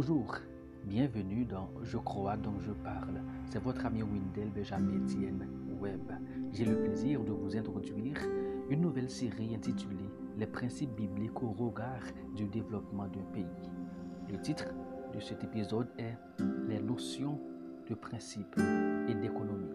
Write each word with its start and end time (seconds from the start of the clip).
Bonjour, 0.00 0.36
bienvenue 0.84 1.44
dans 1.44 1.68
Je 1.82 1.98
crois 1.98 2.36
donc 2.36 2.60
je 2.60 2.70
parle. 2.70 3.20
C'est 3.46 3.60
votre 3.60 3.84
ami 3.84 4.00
Windel 4.04 4.48
Benjamin 4.54 5.04
Etienne 5.04 5.48
Webb. 5.80 6.12
J'ai 6.52 6.66
le 6.66 6.76
plaisir 6.84 7.24
de 7.24 7.32
vous 7.32 7.56
introduire 7.56 8.16
une 8.70 8.82
nouvelle 8.82 9.10
série 9.10 9.56
intitulée 9.56 10.08
Les 10.36 10.46
principes 10.46 10.94
bibliques 10.94 11.42
au 11.42 11.50
regard 11.50 12.04
du 12.36 12.46
développement 12.46 13.08
d'un 13.08 13.24
pays. 13.32 13.44
Le 14.30 14.40
titre 14.40 14.66
de 15.12 15.18
cet 15.18 15.42
épisode 15.42 15.88
est 15.98 16.16
Les 16.68 16.78
notions 16.78 17.40
de 17.90 17.96
principe 17.96 18.56
et 19.08 19.14
d'économie. 19.14 19.74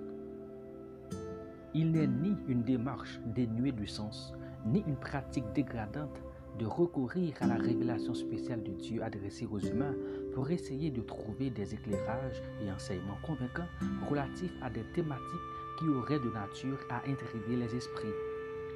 Il 1.74 1.92
n'est 1.92 2.08
ni 2.08 2.38
une 2.48 2.64
démarche 2.64 3.20
dénuée 3.26 3.74
du 3.74 3.88
sens, 3.88 4.34
ni 4.66 4.86
une 4.88 4.96
pratique 4.96 5.52
dégradante 5.54 6.24
de 6.60 6.66
recourir 6.66 7.34
à 7.42 7.48
la 7.48 7.56
révélation 7.56 8.14
spéciale 8.14 8.64
de 8.64 8.72
Dieu 8.72 9.04
adressée 9.04 9.48
aux 9.52 9.60
humains 9.60 9.96
pour 10.34 10.50
essayer 10.52 10.92
de 10.92 11.02
trouver 11.02 11.50
des 11.50 11.74
éclairages 11.74 12.42
et 12.62 12.72
enseignements 12.72 13.18
convaincants 13.24 13.68
relatifs 14.10 14.54
à 14.62 14.70
des 14.70 14.84
thématiques 14.94 15.24
qui 15.80 15.88
auraient 15.88 16.20
de 16.20 16.30
nature 16.30 16.80
à 16.90 16.98
intriguer 17.10 17.56
les 17.56 17.76
esprits. 17.76 18.14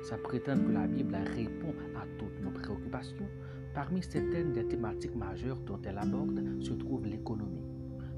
Ça 0.03 0.17
prétend 0.17 0.57
que 0.57 0.71
la 0.71 0.87
Bible 0.87 1.15
répond 1.35 1.73
à 1.95 2.05
toutes 2.17 2.41
nos 2.41 2.51
préoccupations. 2.51 3.27
Parmi 3.73 4.01
certaines 4.01 4.53
des 4.53 4.67
thématiques 4.67 5.15
majeures 5.15 5.59
dont 5.59 5.79
elle 5.83 5.99
aborde 5.99 6.41
se 6.61 6.73
trouve 6.73 7.05
l'économie. 7.05 7.67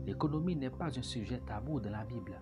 L'économie 0.05 0.55
n'est 0.55 0.69
pas 0.69 0.97
un 0.97 1.01
sujet 1.01 1.41
tabou 1.45 1.79
dans 1.81 1.91
la 1.91 2.05
Bible, 2.05 2.39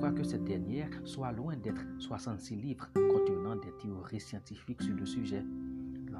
quoique 0.00 0.24
cette 0.24 0.44
dernière 0.44 0.88
soit 1.04 1.32
loin 1.32 1.56
d'être 1.56 1.84
66 1.98 2.56
livres 2.56 2.88
contenant 2.94 3.56
des 3.56 3.72
théories 3.82 4.20
scientifiques 4.20 4.82
sur 4.82 4.94
le 4.94 5.04
sujet. 5.04 5.44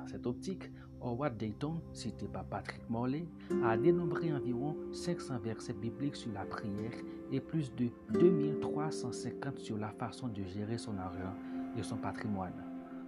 Dans 0.05 0.11
cette 0.11 0.27
optique, 0.27 0.71
Howard 1.01 1.39
Dayton, 1.39 1.81
cité 1.95 2.29
par 2.29 2.45
Patrick 2.45 2.83
Morley, 2.91 3.27
a 3.65 3.75
dénombré 3.75 4.31
environ 4.35 4.77
500 4.93 5.39
versets 5.39 5.73
bibliques 5.73 6.17
sur 6.17 6.31
la 6.35 6.45
prière 6.45 6.93
et 7.33 7.41
plus 7.41 7.75
de 7.75 7.89
2350 8.13 9.61
sur 9.61 9.79
la 9.79 9.89
façon 9.93 10.29
de 10.29 10.45
gérer 10.45 10.77
son 10.77 10.99
argent 10.99 11.33
et 11.79 11.83
son 11.83 11.97
patrimoine. 11.97 12.53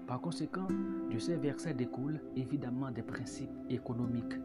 Par 0.07 0.23
conséquent, 0.23 0.67
de 1.13 1.19
ces 1.19 1.37
versets 1.37 1.75
découlent 1.75 2.23
évidemment 2.35 2.91
des 2.91 3.03
principes 3.03 3.53
économiques. 3.69 4.39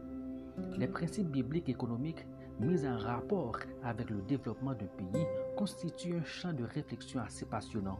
Les 0.76 0.88
principes 0.88 1.30
bibliques 1.30 1.70
économiques 1.70 2.26
mis 2.60 2.86
en 2.86 2.98
rapport 2.98 3.60
avec 3.82 4.10
le 4.10 4.20
développement 4.20 4.74
d'un 4.74 4.88
pays 4.98 5.24
constituent 5.56 6.16
un 6.16 6.24
champ 6.24 6.52
de 6.52 6.64
réflexion 6.64 7.22
assez 7.22 7.46
passionnant. 7.46 7.98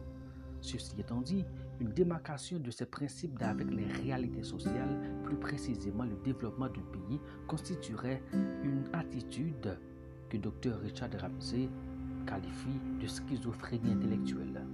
Ceci 0.61 0.93
étant 0.99 1.21
dit, 1.21 1.43
une 1.79 1.89
démarcation 1.89 2.59
de 2.59 2.71
ces 2.71 2.85
principes 2.85 3.41
avec 3.41 3.69
les 3.69 3.85
réalités 3.85 4.43
sociales, 4.43 4.99
plus 5.23 5.35
précisément 5.35 6.03
le 6.03 6.15
développement 6.23 6.67
d'un 6.67 6.81
pays, 6.91 7.19
constituerait 7.47 8.21
une 8.63 8.83
attitude 8.93 9.77
que 10.29 10.37
Dr 10.37 10.79
Richard 10.81 11.09
Ramsey 11.19 11.69
qualifie 12.25 12.79
de 13.01 13.07
schizophrénie 13.07 13.91
intellectuelle. 13.91 14.65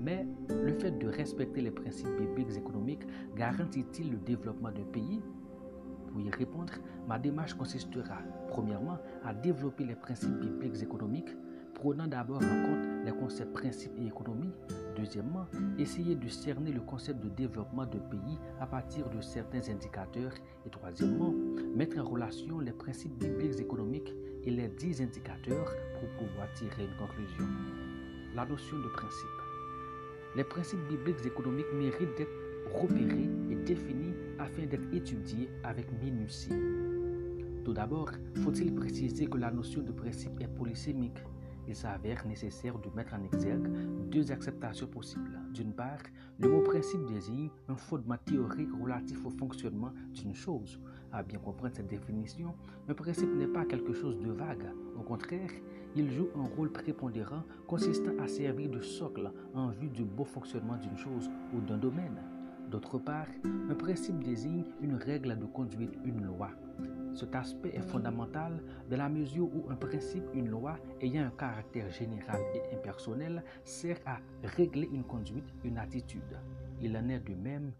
Mais 0.00 0.26
le 0.48 0.72
fait 0.78 0.92
de 0.92 1.08
respecter 1.08 1.60
les 1.60 1.70
principes 1.70 2.16
bibliques 2.16 2.56
économiques 2.56 3.02
garantit-il 3.36 4.12
le 4.12 4.18
développement 4.18 4.70
d'un 4.70 4.84
pays? 4.92 5.20
Pour 6.08 6.20
y 6.20 6.30
répondre, 6.30 6.72
ma 7.06 7.18
démarche 7.18 7.54
consistera, 7.54 8.18
premièrement, 8.48 8.98
à 9.24 9.34
développer 9.34 9.84
les 9.84 9.96
principes 9.96 10.38
bibliques 10.40 10.82
économiques, 10.82 11.34
prenant 11.74 12.06
d'abord 12.06 12.38
en 12.38 12.66
compte 12.66 12.86
les 13.04 13.12
concepts 13.12 13.52
principes 13.52 13.92
et 13.98 14.06
économie. 14.06 14.50
Deuxièmement, 14.98 15.46
essayer 15.78 16.16
de 16.16 16.28
cerner 16.28 16.72
le 16.72 16.80
concept 16.80 17.22
de 17.22 17.28
développement 17.28 17.86
d'un 17.86 18.00
pays 18.00 18.36
à 18.60 18.66
partir 18.66 19.08
de 19.10 19.20
certains 19.20 19.62
indicateurs. 19.70 20.32
Et 20.66 20.70
troisièmement, 20.70 21.32
mettre 21.76 21.98
en 21.98 22.04
relation 22.04 22.58
les 22.58 22.72
principes 22.72 23.16
bibliques 23.16 23.60
économiques 23.60 24.12
et 24.44 24.50
les 24.50 24.66
dix 24.68 25.00
indicateurs 25.00 25.72
pour 26.00 26.08
pouvoir 26.26 26.52
tirer 26.54 26.84
une 26.84 26.96
conclusion. 26.96 27.46
La 28.34 28.44
notion 28.44 28.76
de 28.78 28.88
principe. 28.88 29.28
Les 30.34 30.44
principes 30.44 30.84
bibliques 30.88 31.24
économiques 31.24 31.72
méritent 31.74 32.16
d'être 32.16 32.32
repérés 32.74 33.30
et 33.50 33.54
définis 33.54 34.14
afin 34.40 34.66
d'être 34.66 34.92
étudiés 34.92 35.48
avec 35.62 35.86
minutie. 36.02 36.52
Tout 37.64 37.72
d'abord, 37.72 38.10
faut-il 38.42 38.74
préciser 38.74 39.26
que 39.26 39.38
la 39.38 39.52
notion 39.52 39.82
de 39.82 39.92
principe 39.92 40.40
est 40.40 40.48
polysémique? 40.48 41.18
Il 41.68 41.76
s'avère 41.76 42.26
nécessaire 42.26 42.78
de 42.78 42.88
mettre 42.96 43.14
en 43.14 43.22
exergue 43.22 43.68
deux 44.10 44.32
acceptations 44.32 44.86
possibles. 44.86 45.38
D'une 45.52 45.74
part, 45.74 46.02
le 46.38 46.48
mot 46.48 46.62
principe 46.62 47.04
désigne 47.06 47.50
un 47.68 47.76
fondement 47.76 48.16
théorique 48.24 48.72
relatif 48.80 49.24
au 49.26 49.30
fonctionnement 49.30 49.92
d'une 50.14 50.34
chose. 50.34 50.80
À 51.12 51.22
bien 51.22 51.38
comprendre 51.38 51.74
cette 51.74 51.88
définition, 51.88 52.54
un 52.88 52.94
principe 52.94 53.34
n'est 53.34 53.46
pas 53.46 53.66
quelque 53.66 53.92
chose 53.92 54.18
de 54.18 54.30
vague. 54.30 54.72
Au 54.98 55.02
contraire, 55.02 55.50
il 55.94 56.10
joue 56.10 56.28
un 56.36 56.46
rôle 56.56 56.72
prépondérant 56.72 57.42
consistant 57.66 58.12
à 58.18 58.28
servir 58.28 58.70
de 58.70 58.80
socle 58.80 59.30
en 59.54 59.68
vue 59.68 59.90
du 59.90 60.04
beau 60.04 60.24
fonctionnement 60.24 60.78
d'une 60.78 60.96
chose 60.96 61.28
ou 61.54 61.60
d'un 61.60 61.78
domaine. 61.78 62.18
D'autre 62.70 62.98
part, 62.98 63.26
un 63.70 63.74
principe 63.74 64.22
désigne 64.22 64.64
une 64.80 64.94
règle 64.94 65.38
de 65.38 65.46
conduite, 65.46 65.98
une 66.04 66.24
loi. 66.24 66.50
Cet 67.18 67.34
aspect 67.34 67.70
est 67.74 67.82
fondamental 67.82 68.62
dans 68.88 68.96
la 68.96 69.08
mesure 69.08 69.48
où 69.52 69.68
un 69.70 69.74
principe, 69.74 70.22
une 70.34 70.50
loi 70.50 70.76
ayant 71.00 71.24
un 71.24 71.30
caractère 71.30 71.90
général 71.90 72.40
et 72.54 72.76
impersonnel 72.76 73.42
sert 73.64 73.98
à 74.06 74.18
régler 74.44 74.88
une 74.92 75.02
conduite, 75.02 75.52
une 75.64 75.78
attitude. 75.78 76.38
Il 76.80 76.96
en 76.96 77.08
est 77.08 77.18
de 77.18 77.34
même 77.34 77.72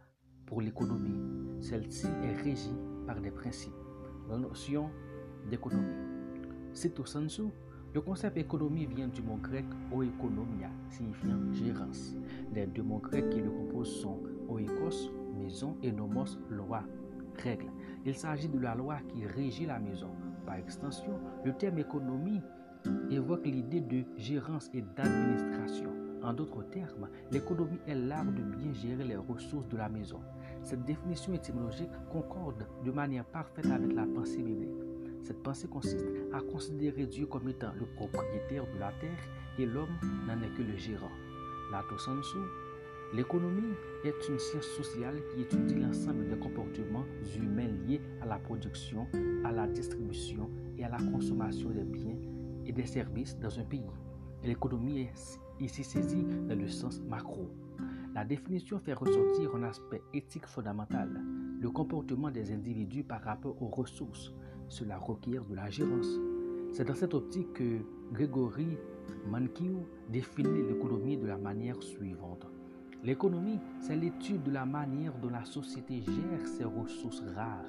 pour 0.44 0.60
l'économie. 0.60 1.62
Celle-ci 1.62 2.08
est 2.24 2.42
régie 2.42 2.74
par 3.06 3.20
des 3.20 3.30
principes. 3.30 3.78
La 4.28 4.38
notion 4.38 4.90
d'économie. 5.48 5.94
C'est 6.72 6.98
au 6.98 7.04
le 7.94 8.00
concept 8.00 8.36
économie 8.38 8.86
vient 8.86 9.08
du 9.08 9.22
mot 9.22 9.38
grec 9.40 9.64
oekonomia, 9.92 10.68
signifiant 10.90 11.38
gérance. 11.52 12.16
Les 12.52 12.66
deux 12.66 12.82
mots 12.82 12.98
grecs 12.98 13.30
qui 13.30 13.40
le 13.40 13.50
composent 13.50 14.02
sont 14.02 14.18
oikos, 14.48 15.10
maison, 15.38 15.76
et 15.82 15.92
nomos, 15.92 16.36
loi, 16.50 16.82
Il 18.04 18.14
s'agit 18.14 18.48
de 18.48 18.58
la 18.58 18.74
loi 18.74 18.98
qui 19.08 19.26
régit 19.26 19.66
la 19.66 19.78
maison. 19.78 20.10
Par 20.46 20.56
extension, 20.56 21.18
le 21.44 21.52
terme 21.52 21.78
économie 21.78 22.40
évoque 23.10 23.46
l'idée 23.46 23.80
de 23.80 24.04
gérance 24.16 24.70
et 24.74 24.82
d'administration. 24.96 25.90
En 26.22 26.32
d'autres 26.32 26.64
termes, 26.64 27.08
l'économie 27.30 27.78
est 27.86 27.94
l'art 27.94 28.24
de 28.24 28.42
bien 28.42 28.72
gérer 28.72 29.04
les 29.04 29.16
ressources 29.16 29.68
de 29.68 29.76
la 29.76 29.88
maison. 29.88 30.20
Cette 30.62 30.84
définition 30.84 31.32
étymologique 31.32 31.90
concorde 32.10 32.66
de 32.84 32.90
manière 32.90 33.24
parfaite 33.24 33.66
avec 33.66 33.92
la 33.92 34.06
pensée 34.06 34.42
biblique. 34.42 34.82
Cette 35.22 35.42
pensée 35.42 35.68
consiste 35.68 36.06
à 36.32 36.40
considérer 36.40 37.06
Dieu 37.06 37.26
comme 37.26 37.48
étant 37.48 37.72
le 37.78 37.86
propriétaire 37.86 38.64
de 38.74 38.78
la 38.78 38.92
terre 39.00 39.28
et 39.58 39.66
l'homme 39.66 39.96
n'en 40.26 40.40
est 40.42 40.54
que 40.56 40.62
le 40.62 40.76
gérant. 40.76 41.10
Lato 41.70 41.98
sensu, 41.98 42.38
l'économie 43.14 43.74
est 44.04 44.28
une 44.28 44.38
science 44.38 44.66
sociale 44.66 45.16
qui 45.30 45.42
étudie 45.42 45.74
l'ensemble 45.76 46.28
des 46.28 46.38
comportements 46.38 47.04
humains 47.36 47.68
liés 47.86 48.00
à 48.20 48.26
la 48.26 48.38
production, 48.38 49.06
à 49.44 49.52
la 49.52 49.66
distribution 49.66 50.50
et 50.76 50.84
à 50.84 50.88
la 50.88 50.98
consommation 50.98 51.70
des 51.70 51.84
biens 51.84 52.16
et 52.66 52.72
des 52.72 52.86
services 52.86 53.38
dans 53.38 53.58
un 53.58 53.64
pays. 53.64 53.86
L'économie 54.44 55.02
est 55.02 55.40
ici 55.60 55.82
saisie 55.82 56.24
dans 56.48 56.58
le 56.58 56.68
sens 56.68 57.00
macro. 57.00 57.50
La 58.14 58.24
définition 58.24 58.78
fait 58.78 58.94
ressortir 58.94 59.54
un 59.54 59.62
aspect 59.64 60.02
éthique 60.12 60.46
fondamental, 60.46 61.20
le 61.60 61.70
comportement 61.70 62.30
des 62.30 62.52
individus 62.52 63.04
par 63.04 63.22
rapport 63.22 63.60
aux 63.62 63.68
ressources. 63.68 64.32
Cela 64.68 64.98
requiert 64.98 65.44
de 65.44 65.54
la 65.54 65.70
gérance. 65.70 66.08
C'est 66.72 66.84
dans 66.84 66.94
cette 66.94 67.14
optique 67.14 67.52
que 67.54 67.78
Grégory 68.12 68.76
Mankiw 69.26 69.78
définit 70.10 70.62
l'économie 70.68 71.16
de 71.16 71.26
la 71.26 71.38
manière 71.38 71.82
suivante. 71.82 72.47
L'économie, 73.04 73.60
c'est 73.80 73.96
l'étude 73.96 74.42
de 74.42 74.50
la 74.50 74.66
manière 74.66 75.14
dont 75.18 75.30
la 75.30 75.44
société 75.44 76.02
gère 76.02 76.46
ses 76.46 76.64
ressources 76.64 77.22
rares. 77.34 77.64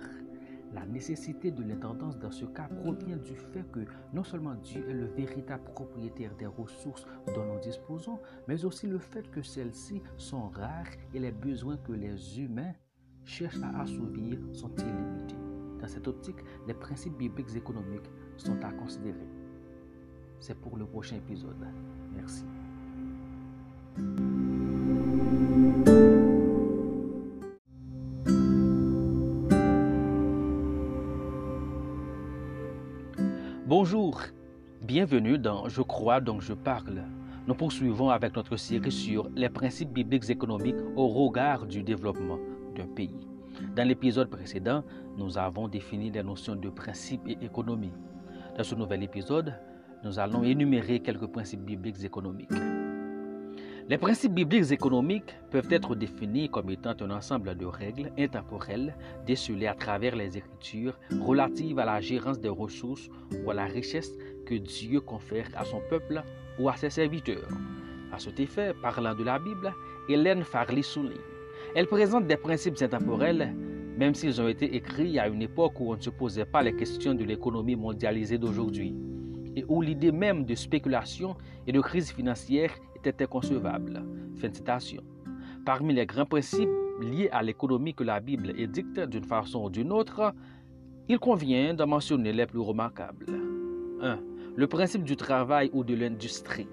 La 0.74 0.86
nécessité 0.86 1.52
de 1.52 1.64
l'intendance 1.64 2.18
dans 2.18 2.32
ce 2.32 2.46
cas 2.46 2.68
provient 2.82 3.18
du 3.18 3.36
fait 3.36 3.64
que 3.72 3.82
non 4.14 4.24
seulement 4.24 4.56
Dieu 4.56 4.88
est 4.88 4.94
le 4.94 5.06
véritable 5.06 5.64
propriétaire 5.74 6.36
des 6.36 6.46
ressources 6.46 7.06
dont 7.34 7.46
nous 7.46 7.60
disposons, 7.60 8.20
mais 8.48 8.66
aussi 8.66 8.88
le 8.88 9.00
fait 9.00 9.30
que 9.32 9.42
celles-ci 9.42 10.02
sont 10.18 10.50
rares 10.50 10.94
et 11.14 11.20
les 11.20 11.32
besoins 11.32 11.78
que 11.78 11.94
les 11.94 12.40
humains 12.40 12.74
cherchent 13.24 13.62
à 13.64 13.82
assouvir 13.82 14.38
sont 14.54 14.72
illimités. 14.78 15.36
Dans 15.80 15.88
cette 15.88 16.08
optique, 16.08 16.44
les 16.68 16.74
principes 16.74 17.18
bibliques 17.18 17.56
économiques 17.56 18.10
sont 18.38 18.62
à 18.64 18.72
considérer. 18.72 19.28
C'est 20.40 20.60
pour 20.60 20.78
le 20.78 20.86
prochain 20.86 21.18
épisode. 21.18 21.66
Merci. 22.16 22.46
Bonjour, 33.70 34.20
bienvenue 34.82 35.38
dans 35.38 35.70
Je 35.70 35.84
crois 35.84 36.20
donc 36.22 36.42
je 36.42 36.54
parle. 36.54 37.04
Nous 37.46 37.54
poursuivons 37.54 38.10
avec 38.10 38.36
notre 38.36 38.58
série 38.58 38.92
sur 38.92 39.30
les 39.36 39.48
principes 39.48 39.94
bibliques 39.94 40.28
économiques 40.32 40.82
au 40.96 41.08
regard 41.08 41.68
du 41.68 41.84
développement 41.84 42.40
d'un 42.76 42.88
pays. 42.88 43.28
Dans 43.76 43.88
l'épisode 43.88 44.32
précédent, 44.32 44.84
nous 45.18 45.38
avons 45.38 45.68
défini 45.68 46.10
les 46.10 46.24
notions 46.24 46.56
de 46.56 46.70
principe 46.70 47.22
et 47.28 47.38
économie. 47.46 47.94
Dans 48.58 48.64
ce 48.64 48.74
nouvel 48.74 49.04
épisode, 49.04 49.54
nous 50.04 50.18
allons 50.18 50.42
énumérer 50.44 51.00
quelques 51.02 51.28
principes 51.28 51.64
bibliques 51.64 52.04
économiques. 52.04 52.50
Les 53.90 53.98
principes 53.98 54.36
bibliques 54.36 54.72
économiques 54.72 55.36
peuvent 55.50 55.72
être 55.72 55.96
définis 55.96 56.48
comme 56.48 56.70
étant 56.70 56.94
un 57.02 57.10
ensemble 57.10 57.58
de 57.58 57.66
règles 57.66 58.12
intemporelles 58.20 58.96
décelées 59.26 59.66
à 59.66 59.74
travers 59.74 60.16
les 60.16 60.38
Écritures 60.38 60.94
relatives 61.20 61.80
à 61.80 61.86
la 61.86 62.00
gérance 62.00 62.40
des 62.40 62.50
ressources 62.50 63.10
ou 63.44 63.50
à 63.50 63.56
la 63.56 63.66
richesse 63.66 64.12
que 64.46 64.54
Dieu 64.54 65.02
confère 65.02 65.48
à 65.58 65.66
son 65.66 65.82
peuple 65.90 66.22
ou 66.60 66.70
à 66.70 66.76
ses 66.76 66.92
serviteurs. 66.92 67.48
À 68.14 68.20
cet 68.20 68.40
effet, 68.40 68.76
parlant 68.80 69.16
de 69.16 69.24
la 69.24 69.40
Bible, 69.40 69.74
Hélène 70.08 70.44
Farley 70.44 70.84
souligne 70.84 71.18
Elle 71.74 71.88
présente 71.88 72.28
des 72.28 72.38
principes 72.38 72.80
intemporels, 72.84 73.56
même 73.98 74.14
s'ils 74.14 74.40
ont 74.40 74.48
été 74.48 74.76
écrits 74.76 75.18
à 75.18 75.28
une 75.28 75.42
époque 75.42 75.80
où 75.80 75.92
on 75.92 75.96
ne 75.96 76.02
se 76.02 76.12
posait 76.12 76.46
pas 76.46 76.62
les 76.62 76.76
questions 76.76 77.16
de 77.16 77.24
l'économie 77.24 77.76
mondialisée 77.76 78.38
d'aujourd'hui 78.38 78.94
où 79.68 79.82
l'idée 79.82 80.12
même 80.12 80.46
de 80.46 80.56
spéculation 80.56 81.36
et 81.68 81.72
de 81.72 81.82
crise 81.82 82.12
financière 82.12 82.72
était 82.96 83.24
inconcevable. 83.24 84.04
Fin 84.36 84.50
de 84.50 84.56
citation. 84.56 85.04
Parmi 85.66 85.94
les 85.94 86.06
grands 86.06 86.26
principes 86.26 86.70
liés 87.02 87.30
à 87.32 87.44
l'économie 87.44 87.94
que 87.94 88.04
la 88.04 88.20
Bible 88.20 88.52
édicte 88.60 89.00
d'une 89.00 89.24
façon 89.24 89.66
ou 89.66 89.70
d'une 89.70 89.92
autre, 89.92 90.34
il 91.08 91.20
convient 91.20 91.74
de 91.74 91.84
mentionner 91.84 92.34
les 92.34 92.46
plus 92.46 92.60
remarquables. 92.60 93.26
1. 94.02 94.20
Le 94.56 94.68
principe 94.68 95.04
du 95.04 95.16
travail 95.16 95.70
ou 95.74 95.84
de 95.84 95.96
l'industrie. 95.96 96.68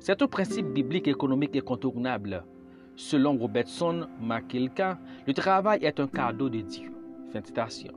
C'est 0.00 0.22
un 0.22 0.26
principe 0.26 0.66
biblique 0.72 1.08
économique 1.08 1.56
incontournable. 1.56 2.44
Selon 2.96 3.36
Robertson 3.36 4.06
McKilka, 4.20 4.98
le 5.26 5.34
travail 5.34 5.84
est 5.84 6.00
un 6.00 6.08
cadeau 6.08 6.48
de 6.48 6.60
Dieu. 6.60 6.90
Fin 7.32 7.40
de 7.40 7.46
citation. 7.46 7.92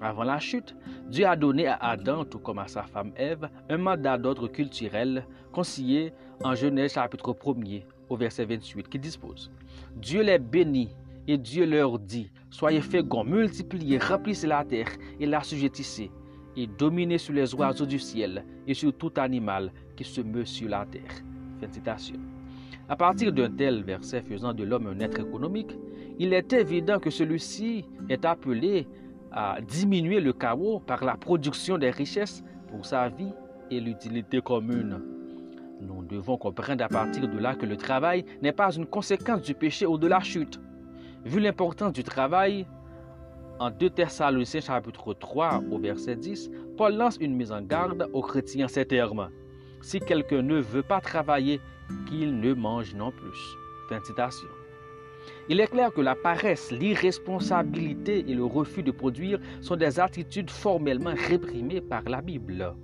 Avant 0.00 0.24
la 0.24 0.38
chute, 0.38 0.76
Dieu 1.08 1.26
a 1.26 1.36
donné 1.36 1.66
à 1.66 1.76
Adam, 1.76 2.24
tout 2.24 2.38
comme 2.38 2.58
à 2.58 2.68
sa 2.68 2.82
femme 2.82 3.12
Ève, 3.16 3.48
un 3.68 3.78
mandat 3.78 4.18
d'ordre 4.18 4.48
culturel 4.48 5.26
conseillé 5.52 6.12
en 6.44 6.54
Genèse 6.54 6.94
chapitre 6.94 7.32
1er 7.32 7.84
au 8.08 8.16
verset 8.16 8.44
28 8.44 8.88
qui 8.88 8.98
dispose 8.98 9.50
Dieu 9.96 10.22
les 10.22 10.38
bénit 10.38 10.94
et 11.26 11.38
Dieu 11.38 11.64
leur 11.64 11.98
dit 11.98 12.30
Soyez 12.50 12.80
féconds, 12.80 13.24
multipliez, 13.24 13.98
remplissez 13.98 14.46
la 14.46 14.64
terre 14.64 14.88
et 15.18 15.26
la 15.26 15.38
l'assujettissez 15.38 16.10
et 16.56 16.66
dominez 16.66 17.18
sur 17.18 17.34
les 17.34 17.54
oiseaux 17.54 17.86
du 17.86 17.98
ciel 17.98 18.44
et 18.66 18.74
sur 18.74 18.96
tout 18.96 19.12
animal 19.16 19.72
qui 19.96 20.04
se 20.04 20.20
meut 20.20 20.44
sur 20.44 20.68
la 20.68 20.86
terre. 20.86 21.02
Fin 21.60 21.68
de 21.68 21.72
citation. 21.72 22.16
À 22.88 22.96
partir 22.96 23.32
d'un 23.32 23.50
tel 23.50 23.82
verset 23.82 24.22
faisant 24.22 24.54
de 24.54 24.64
l'homme 24.64 24.86
un 24.86 25.00
être 25.00 25.20
économique, 25.20 25.72
il 26.18 26.32
est 26.32 26.52
évident 26.52 26.98
que 26.98 27.10
celui-ci 27.10 27.84
est 28.08 28.24
appelé 28.24 28.86
à 29.36 29.60
diminuer 29.60 30.20
le 30.20 30.32
chaos 30.32 30.80
par 30.80 31.04
la 31.04 31.14
production 31.14 31.76
des 31.76 31.90
richesses 31.90 32.42
pour 32.68 32.86
sa 32.86 33.08
vie 33.10 33.32
et 33.70 33.80
l'utilité 33.80 34.40
commune. 34.40 35.02
Nous 35.80 36.02
devons 36.04 36.38
comprendre 36.38 36.82
à 36.82 36.88
partir 36.88 37.28
de 37.28 37.38
là 37.38 37.54
que 37.54 37.66
le 37.66 37.76
travail 37.76 38.24
n'est 38.40 38.52
pas 38.52 38.74
une 38.74 38.86
conséquence 38.86 39.42
du 39.42 39.54
péché 39.54 39.84
ou 39.84 39.98
de 39.98 40.06
la 40.06 40.20
chute. 40.20 40.58
Vu 41.26 41.38
l'importance 41.38 41.92
du 41.92 42.02
travail, 42.02 42.66
en 43.58 43.70
2 43.70 43.90
Thessaloniciens 43.90 44.60
chapitre 44.62 45.12
3 45.12 45.62
au 45.70 45.78
verset 45.78 46.16
10, 46.16 46.50
Paul 46.78 46.94
lance 46.94 47.18
une 47.20 47.34
mise 47.34 47.52
en 47.52 47.60
garde 47.60 48.08
aux 48.14 48.22
chrétiens 48.22 48.68
ces 48.68 48.86
termes. 48.86 49.28
Si 49.82 50.00
quelqu'un 50.00 50.42
ne 50.42 50.60
veut 50.60 50.82
pas 50.82 51.00
travailler, 51.00 51.60
qu'il 52.08 52.40
ne 52.40 52.54
mange 52.54 52.94
non 52.94 53.10
plus. 53.10 53.38
Fin 53.88 54.00
de 54.00 54.04
citation. 54.04 54.48
Il 55.48 55.60
est 55.60 55.68
clair 55.68 55.92
que 55.92 56.00
la 56.00 56.16
paresse, 56.16 56.72
l'irresponsabilité 56.72 58.28
et 58.28 58.34
le 58.34 58.44
refus 58.44 58.82
de 58.82 58.90
produire 58.90 59.38
sont 59.60 59.76
des 59.76 60.00
attitudes 60.00 60.50
formellement 60.50 61.14
réprimées 61.14 61.80
par 61.80 62.02
la 62.08 62.20
Bible. 62.20 62.74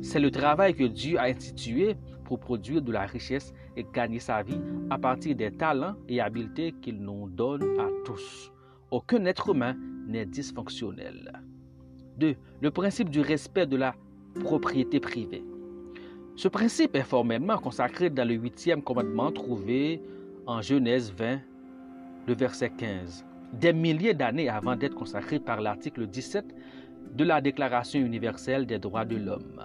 C'est 0.00 0.20
le 0.20 0.30
travail 0.30 0.74
que 0.74 0.84
Dieu 0.84 1.18
a 1.18 1.24
institué 1.24 1.96
pour 2.24 2.38
produire 2.38 2.82
de 2.82 2.92
la 2.92 3.06
richesse 3.06 3.52
et 3.76 3.84
gagner 3.92 4.20
sa 4.20 4.42
vie 4.42 4.60
à 4.90 4.98
partir 4.98 5.34
des 5.34 5.50
talents 5.50 5.96
et 6.08 6.20
habiletés 6.20 6.72
qu'il 6.80 7.00
nous 7.00 7.28
donne 7.28 7.62
à 7.80 7.88
tous. 8.04 8.52
Aucun 8.92 9.24
être 9.24 9.48
humain 9.50 9.74
n'est 10.06 10.26
dysfonctionnel. 10.26 11.32
2. 12.18 12.36
Le 12.60 12.70
principe 12.70 13.10
du 13.10 13.22
respect 13.22 13.66
de 13.66 13.76
la 13.76 13.96
propriété 14.40 15.00
privée. 15.00 15.42
Ce 16.36 16.46
principe 16.46 16.94
est 16.94 17.02
formellement 17.02 17.58
consacré 17.58 18.08
dans 18.08 18.26
le 18.26 18.34
huitième 18.34 18.82
commandement 18.82 19.32
trouvé 19.32 20.00
en 20.46 20.60
Genèse 20.60 21.12
20, 21.16 21.40
le 22.26 22.34
verset 22.34 22.70
15, 22.70 23.24
des 23.52 23.72
milliers 23.72 24.14
d'années 24.14 24.48
avant 24.48 24.76
d'être 24.76 24.94
consacré 24.94 25.38
par 25.38 25.60
l'article 25.60 26.06
17 26.06 26.44
de 27.14 27.24
la 27.24 27.40
Déclaration 27.40 28.00
universelle 28.00 28.66
des 28.66 28.78
droits 28.78 29.04
de 29.04 29.16
l'homme. 29.16 29.62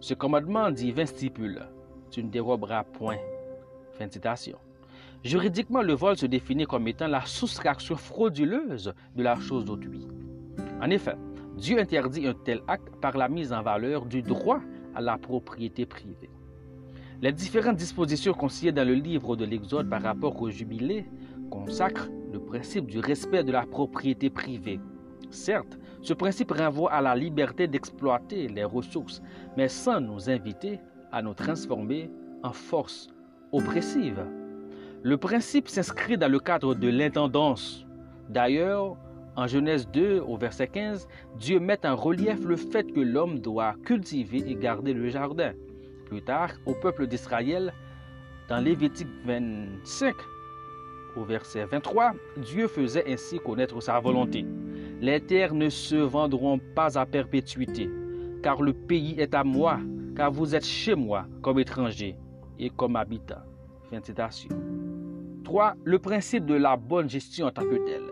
Ce 0.00 0.14
commandement 0.14 0.70
divin 0.70 1.06
stipule 1.06 1.66
Tu 2.10 2.22
ne 2.22 2.30
déroberas 2.30 2.84
point. 2.84 3.18
Fin 3.92 4.06
de 4.06 4.12
citation. 4.12 4.58
Juridiquement, 5.24 5.82
le 5.82 5.94
vol 5.94 6.16
se 6.16 6.26
définit 6.26 6.64
comme 6.64 6.88
étant 6.88 7.08
la 7.08 7.24
soustraction 7.24 7.96
frauduleuse 7.96 8.94
de 9.16 9.22
la 9.22 9.36
chose 9.36 9.64
d'autrui. 9.64 10.06
En 10.80 10.90
effet, 10.90 11.16
Dieu 11.56 11.78
interdit 11.78 12.26
un 12.26 12.34
tel 12.34 12.62
acte 12.68 12.94
par 13.00 13.16
la 13.16 13.28
mise 13.28 13.52
en 13.52 13.62
valeur 13.62 14.06
du 14.06 14.22
droit 14.22 14.60
à 14.94 15.00
la 15.00 15.18
propriété 15.18 15.84
privée. 15.84 16.30
Les 17.20 17.32
différentes 17.32 17.76
dispositions 17.76 18.32
consignées 18.32 18.72
dans 18.72 18.86
le 18.86 18.94
livre 18.94 19.36
de 19.36 19.44
l'Exode 19.44 19.90
par 19.90 20.00
rapport 20.00 20.40
au 20.40 20.48
jubilé 20.48 21.04
consacrent 21.50 22.08
le 22.32 22.40
principe 22.40 22.86
du 22.86 23.00
respect 23.00 23.44
de 23.44 23.52
la 23.52 23.66
propriété 23.66 24.30
privée. 24.30 24.80
Certes, 25.30 25.78
ce 26.02 26.14
principe 26.14 26.52
renvoie 26.52 26.92
à 26.92 27.00
la 27.00 27.14
liberté 27.14 27.68
d'exploiter 27.68 28.48
les 28.48 28.64
ressources, 28.64 29.22
mais 29.56 29.68
sans 29.68 30.00
nous 30.00 30.30
inviter 30.30 30.80
à 31.12 31.22
nous 31.22 31.34
transformer 31.34 32.10
en 32.42 32.52
force 32.52 33.08
oppressive. 33.52 34.24
Le 35.02 35.16
principe 35.16 35.68
s'inscrit 35.68 36.18
dans 36.18 36.30
le 36.30 36.40
cadre 36.40 36.74
de 36.74 36.88
l'intendance. 36.88 37.86
D'ailleurs, 38.28 38.96
en 39.36 39.46
Genèse 39.46 39.88
2, 39.90 40.20
au 40.20 40.36
verset 40.36 40.68
15, 40.68 41.08
Dieu 41.38 41.60
met 41.60 41.86
en 41.86 41.96
relief 41.96 42.44
le 42.44 42.56
fait 42.56 42.92
que 42.92 43.00
l'homme 43.00 43.38
doit 43.38 43.74
cultiver 43.84 44.44
et 44.46 44.54
garder 44.54 44.92
le 44.92 45.08
jardin. 45.08 45.52
Plus 46.06 46.22
tard, 46.22 46.50
au 46.66 46.74
peuple 46.74 47.06
d'Israël, 47.06 47.72
dans 48.48 48.58
Lévitique 48.58 49.08
25, 49.24 50.14
au 51.16 51.24
verset 51.24 51.64
23, 51.64 52.12
Dieu 52.36 52.68
faisait 52.68 53.10
ainsi 53.12 53.38
connaître 53.38 53.80
sa 53.80 53.98
volonté. 54.00 54.44
Les 55.00 55.20
terres 55.20 55.54
ne 55.54 55.68
se 55.68 55.96
vendront 55.96 56.58
pas 56.74 56.98
à 56.98 57.06
perpétuité, 57.06 57.90
car 58.42 58.62
le 58.62 58.72
pays 58.72 59.14
est 59.18 59.34
à 59.34 59.44
moi, 59.44 59.78
car 60.16 60.30
vous 60.30 60.54
êtes 60.54 60.64
chez 60.64 60.94
moi 60.94 61.26
comme 61.42 61.58
étranger 61.58 62.16
et 62.58 62.70
comme 62.70 62.96
habitant. 62.96 63.42
Fin 63.90 64.00
de 64.00 64.04
citation. 64.04 64.50
3. 65.44 65.74
Le 65.84 65.98
principe 65.98 66.46
de 66.46 66.54
la 66.54 66.76
bonne 66.76 67.08
gestion 67.08 67.46
en 67.46 67.50
tant 67.50 67.62
que 67.62 67.84
tel. 67.86 68.02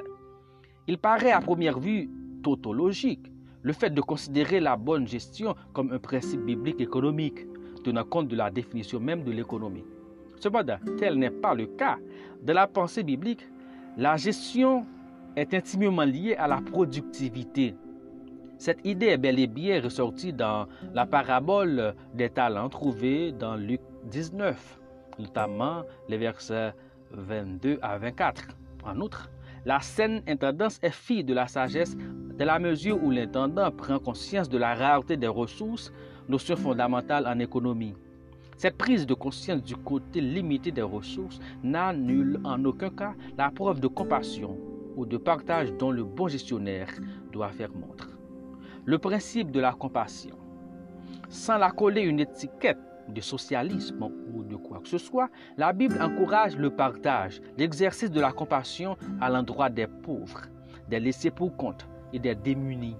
Il 0.86 0.98
paraît 0.98 1.32
à 1.32 1.40
première 1.40 1.78
vue 1.78 2.10
tautologique, 2.42 3.30
le 3.62 3.72
fait 3.72 3.90
de 3.90 4.00
considérer 4.00 4.60
la 4.60 4.76
bonne 4.76 5.06
gestion 5.06 5.54
comme 5.72 5.92
un 5.92 5.98
principe 5.98 6.40
biblique 6.40 6.80
économique 6.80 7.46
tenant 7.84 8.04
compte 8.04 8.28
de 8.28 8.36
la 8.36 8.50
définition 8.50 9.00
même 9.00 9.22
de 9.22 9.30
l'économie. 9.30 9.84
Cependant, 10.40 10.78
tel 10.98 11.18
n'est 11.18 11.30
pas 11.30 11.54
le 11.54 11.66
cas. 11.66 11.96
De 12.42 12.52
la 12.52 12.66
pensée 12.66 13.02
biblique, 13.02 13.46
la 13.96 14.16
gestion 14.16 14.86
est 15.36 15.52
intimement 15.54 16.04
liée 16.04 16.36
à 16.36 16.46
la 16.46 16.60
productivité. 16.60 17.74
Cette 18.58 18.84
idée 18.84 19.06
est 19.06 19.18
bel 19.18 19.38
et 19.38 19.46
bien 19.46 19.80
ressortie 19.80 20.32
dans 20.32 20.66
la 20.94 21.06
parabole 21.06 21.94
des 22.14 22.28
talents 22.28 22.68
trouvée 22.68 23.32
dans 23.32 23.54
Luc 23.54 23.80
19, 24.10 24.80
notamment 25.18 25.82
les 26.08 26.18
versets 26.18 26.72
22 27.12 27.78
à 27.82 27.98
24. 27.98 28.48
En 28.84 29.00
outre, 29.00 29.30
la 29.64 29.80
saine 29.80 30.22
intendance 30.26 30.78
est 30.82 30.90
fille 30.90 31.24
de 31.24 31.34
la 31.34 31.46
sagesse 31.46 31.96
de 31.96 32.44
la 32.44 32.58
mesure 32.58 33.02
où 33.02 33.10
l'intendant 33.10 33.70
prend 33.70 33.98
conscience 33.98 34.48
de 34.48 34.58
la 34.58 34.74
rareté 34.74 35.16
des 35.16 35.26
ressources 35.26 35.92
notion 36.28 36.56
fondamentale 36.56 37.26
en 37.26 37.38
économie. 37.38 37.94
Cette 38.58 38.76
prise 38.76 39.06
de 39.06 39.14
conscience 39.14 39.62
du 39.62 39.76
côté 39.76 40.20
limité 40.20 40.72
des 40.72 40.82
ressources 40.82 41.38
n'annule 41.62 42.40
en 42.42 42.64
aucun 42.64 42.90
cas 42.90 43.14
la 43.36 43.52
preuve 43.52 43.78
de 43.78 43.86
compassion 43.86 44.58
ou 44.96 45.06
de 45.06 45.16
partage 45.16 45.72
dont 45.74 45.92
le 45.92 46.02
bon 46.02 46.26
gestionnaire 46.26 46.90
doit 47.30 47.52
faire 47.52 47.70
montre. 47.72 48.08
Le 48.84 48.98
principe 48.98 49.52
de 49.52 49.60
la 49.60 49.72
compassion. 49.74 50.36
Sans 51.28 51.56
la 51.56 51.70
coller 51.70 52.00
une 52.02 52.18
étiquette 52.18 52.80
de 53.08 53.20
socialisme 53.20 54.10
ou 54.34 54.42
de 54.42 54.56
quoi 54.56 54.80
que 54.80 54.88
ce 54.88 54.98
soit, 54.98 55.30
la 55.56 55.72
Bible 55.72 56.02
encourage 56.02 56.56
le 56.56 56.70
partage, 56.70 57.40
l'exercice 57.56 58.10
de 58.10 58.20
la 58.20 58.32
compassion 58.32 58.96
à 59.20 59.30
l'endroit 59.30 59.70
des 59.70 59.86
pauvres, 59.86 60.46
des 60.88 60.98
laissés 60.98 61.30
pour 61.30 61.56
compte 61.56 61.86
et 62.12 62.18
des 62.18 62.34
démunis. 62.34 62.96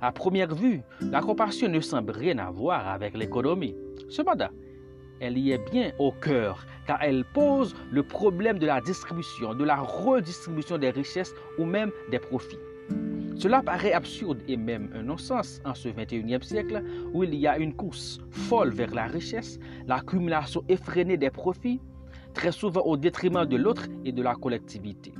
À 0.00 0.12
première 0.12 0.54
vue, 0.54 0.82
la 1.00 1.20
compassion 1.20 1.68
ne 1.68 1.80
semble 1.80 2.12
rien 2.12 2.38
avoir 2.38 2.86
avec 2.86 3.16
l'économie. 3.16 3.74
Cependant, 4.08 4.50
elle 5.20 5.38
y 5.38 5.52
est 5.52 5.70
bien 5.70 5.92
au 5.98 6.12
cœur, 6.12 6.66
car 6.86 6.98
elle 7.02 7.24
pose 7.24 7.74
le 7.90 8.02
problème 8.02 8.58
de 8.58 8.66
la 8.66 8.80
distribution, 8.80 9.54
de 9.54 9.64
la 9.64 9.76
redistribution 9.76 10.78
des 10.78 10.90
richesses 10.90 11.34
ou 11.58 11.64
même 11.64 11.92
des 12.10 12.18
profits. 12.18 12.58
Cela 13.36 13.62
paraît 13.62 13.92
absurde 13.92 14.38
et 14.48 14.56
même 14.56 14.90
un 14.94 15.02
non-sens 15.02 15.62
en 15.64 15.74
ce 15.74 15.88
21e 15.88 16.42
siècle 16.42 16.82
où 17.14 17.24
il 17.24 17.34
y 17.34 17.46
a 17.46 17.58
une 17.58 17.74
course 17.74 18.18
folle 18.30 18.70
vers 18.70 18.94
la 18.94 19.06
richesse, 19.06 19.58
l'accumulation 19.86 20.62
effrénée 20.68 21.16
des 21.16 21.30
profits, 21.30 21.80
très 22.34 22.52
souvent 22.52 22.82
au 22.82 22.96
détriment 22.96 23.46
de 23.46 23.56
l'autre 23.56 23.86
et 24.04 24.12
de 24.12 24.22
la 24.22 24.34
collectivité. 24.34 25.14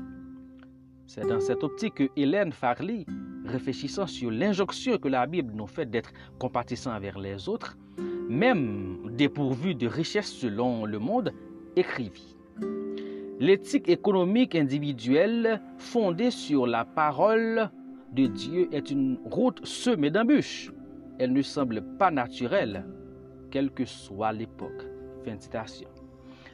C'est 1.07 1.26
dans 1.26 1.40
cette 1.40 1.64
optique 1.64 1.95
que 1.95 2.09
Hélène 2.14 2.52
Farley, 2.52 3.04
réfléchissant 3.45 4.07
sur 4.07 4.30
l'injonction 4.30 4.99
que 4.99 5.09
la 5.09 5.26
Bible 5.26 5.52
nous 5.54 5.66
fait 5.66 5.87
d'être 5.87 6.12
compatissants 6.38 6.95
envers 6.95 7.19
les 7.19 7.49
autres, 7.49 7.76
même 8.30 9.10
dépourvus 9.10 9.75
de 9.75 9.88
richesse 9.88 10.32
selon 10.32 10.87
le 10.87 11.00
monde, 11.00 11.32
écrivit. 11.75 12.37
L'éthique 13.40 13.88
économique 13.88 14.54
individuelle 14.54 15.60
fondée 15.78 16.30
sur 16.30 16.66
la 16.66 16.84
parole 16.84 17.70
de 18.12 18.26
Dieu 18.26 18.68
est 18.72 18.90
une 18.90 19.18
route 19.25 19.64
semée 19.66 20.10
d'embûches. 20.10 20.70
Elle 21.18 21.32
ne 21.32 21.42
semble 21.42 21.82
pas 21.99 22.12
naturelle, 22.12 22.87
quelle 23.50 23.72
que 23.72 23.84
soit 23.84 24.32
l'époque. 24.32 24.87
Fin 25.25 25.34
de 25.34 25.40
citation. 25.40 25.88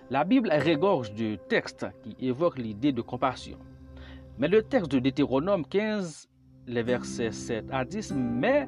La 0.08 0.24
Bible 0.24 0.48
régorge 0.50 1.12
de 1.12 1.36
textes 1.48 1.86
qui 2.02 2.16
évoquent 2.26 2.58
l'idée 2.58 2.92
de 2.92 3.02
compassion. 3.02 3.58
Mais 4.38 4.48
le 4.48 4.62
texte 4.62 4.92
de 4.92 4.98
Deutéronome 4.98 5.66
15, 5.66 6.28
les 6.68 6.82
versets 6.82 7.32
7 7.32 7.66
à 7.70 7.84
10, 7.84 8.12
met 8.12 8.66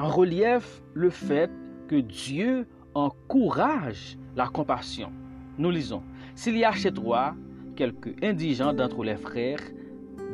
en 0.00 0.08
relief 0.08 0.82
le 0.94 1.10
fait 1.10 1.50
que 1.88 1.96
Dieu 1.96 2.66
encourage 2.94 4.16
la 4.34 4.46
compassion. 4.46 5.12
Nous 5.58 5.70
lisons, 5.70 6.02
S'il 6.34 6.56
y 6.56 6.64
a 6.64 6.72
chez 6.72 6.92
toi 6.92 7.34
quelque 7.76 8.10
indigent 8.24 8.72
d'entre 8.72 9.04
les 9.04 9.16
frères, 9.16 9.60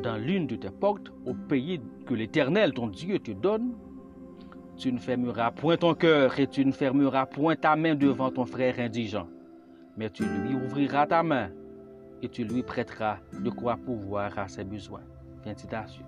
dans 0.02 0.16
l'une 0.16 0.46
de 0.46 0.54
tes 0.54 0.70
portes, 0.70 1.10
au 1.24 1.34
pays 1.34 1.80
que 2.06 2.14
l'Éternel, 2.14 2.74
ton 2.74 2.86
Dieu, 2.86 3.18
te 3.18 3.32
donne, 3.32 3.74
tu 4.76 4.92
ne 4.92 4.98
fermeras 4.98 5.50
point 5.50 5.76
ton 5.76 5.94
cœur 5.94 6.38
et 6.38 6.46
tu 6.46 6.64
ne 6.64 6.72
fermeras 6.72 7.26
point 7.26 7.56
ta 7.56 7.74
main 7.74 7.96
devant 7.96 8.30
ton 8.30 8.44
frère 8.44 8.78
indigent, 8.78 9.26
mais 9.96 10.10
tu 10.10 10.22
lui 10.24 10.54
ouvriras 10.54 11.06
ta 11.06 11.22
main 11.24 11.50
et 12.22 12.28
tu 12.28 12.44
lui 12.44 12.62
prêteras 12.62 13.18
de 13.32 13.50
quoi 13.50 13.76
pouvoir 13.76 14.38
à 14.38 14.46
ses 14.46 14.64
besoins. 14.64 15.02
Fin 15.42 15.56
citation. 15.56 16.04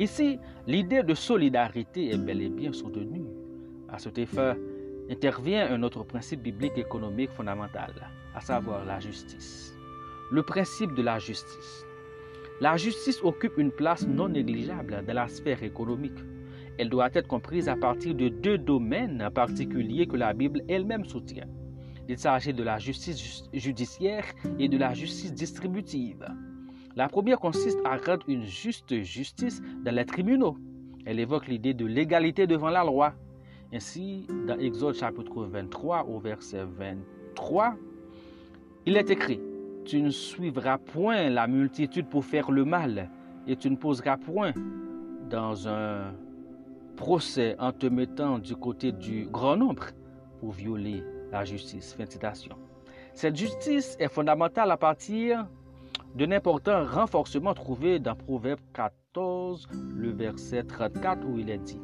Ici, 0.00 0.38
l'idée 0.68 1.02
de 1.02 1.14
solidarité 1.14 2.12
est 2.12 2.18
bel 2.18 2.40
et 2.40 2.48
bien 2.48 2.72
soutenue. 2.72 3.26
À 3.88 3.98
cet 3.98 4.18
effet, 4.18 4.54
intervient 5.10 5.72
un 5.72 5.82
autre 5.82 6.04
principe 6.04 6.42
biblique 6.42 6.78
économique 6.78 7.30
fondamental, 7.30 7.92
à 8.32 8.40
savoir 8.40 8.84
la 8.84 9.00
justice. 9.00 9.76
Le 10.30 10.42
principe 10.44 10.94
de 10.94 11.02
la 11.02 11.18
justice. 11.18 11.84
La 12.60 12.76
justice 12.76 13.20
occupe 13.24 13.58
une 13.58 13.72
place 13.72 14.06
non 14.06 14.28
négligeable 14.28 15.02
dans 15.04 15.14
la 15.14 15.26
sphère 15.26 15.64
économique. 15.64 16.18
Elle 16.78 16.90
doit 16.90 17.10
être 17.14 17.26
comprise 17.26 17.68
à 17.68 17.74
partir 17.74 18.14
de 18.14 18.28
deux 18.28 18.58
domaines 18.58 19.28
particuliers 19.34 20.06
que 20.06 20.16
la 20.16 20.32
Bible 20.32 20.62
elle-même 20.68 21.06
soutient. 21.06 21.48
Il 22.08 22.18
s'agit 22.18 22.54
de 22.54 22.62
la 22.62 22.78
justice 22.78 23.44
judiciaire 23.52 24.24
et 24.60 24.68
de 24.68 24.78
la 24.78 24.94
justice 24.94 25.34
distributive. 25.34 26.24
La 26.96 27.08
première 27.08 27.38
consiste 27.38 27.78
à 27.84 27.96
rendre 27.96 28.28
une 28.28 28.44
juste 28.44 29.02
justice 29.02 29.62
dans 29.84 29.94
les 29.94 30.04
tribunaux. 30.04 30.56
Elle 31.06 31.20
évoque 31.20 31.46
l'idée 31.46 31.74
de 31.74 31.86
l'égalité 31.86 32.46
devant 32.46 32.70
la 32.70 32.84
loi. 32.84 33.14
Ainsi, 33.72 34.26
dans 34.46 34.58
Exode 34.58 34.94
chapitre 34.94 35.44
23 35.44 36.06
au 36.06 36.18
verset 36.18 36.64
23, 36.64 37.76
il 38.86 38.96
est 38.96 39.10
écrit 39.10 39.40
tu 39.88 40.02
ne 40.02 40.10
suivras 40.10 40.76
point 40.76 41.30
la 41.30 41.46
multitude 41.46 42.08
pour 42.08 42.22
faire 42.22 42.50
le 42.50 42.66
mal, 42.66 43.08
et 43.46 43.56
tu 43.56 43.70
ne 43.70 43.76
poseras 43.76 44.18
point 44.18 44.52
dans 45.30 45.66
un 45.66 46.12
procès 46.94 47.56
en 47.58 47.72
te 47.72 47.86
mettant 47.86 48.38
du 48.38 48.54
côté 48.54 48.92
du 48.92 49.26
grand 49.30 49.56
nombre 49.56 49.86
pour 50.40 50.52
violer 50.52 51.02
la 51.32 51.46
justice. 51.46 51.94
Fin 51.94 52.04
de 52.04 52.10
citation. 52.10 52.54
Cette 53.14 53.34
justice 53.34 53.96
est 53.98 54.08
fondamentale 54.08 54.70
à 54.70 54.76
partir 54.76 55.46
d'un 56.14 56.32
important 56.32 56.84
renforcement 56.84 57.54
trouvé 57.54 57.98
dans 57.98 58.14
Proverbe 58.14 58.60
14, 58.74 59.68
le 59.94 60.10
verset 60.10 60.64
34, 60.64 61.26
où 61.26 61.38
il 61.38 61.50
est 61.50 61.58
dit 61.58 61.80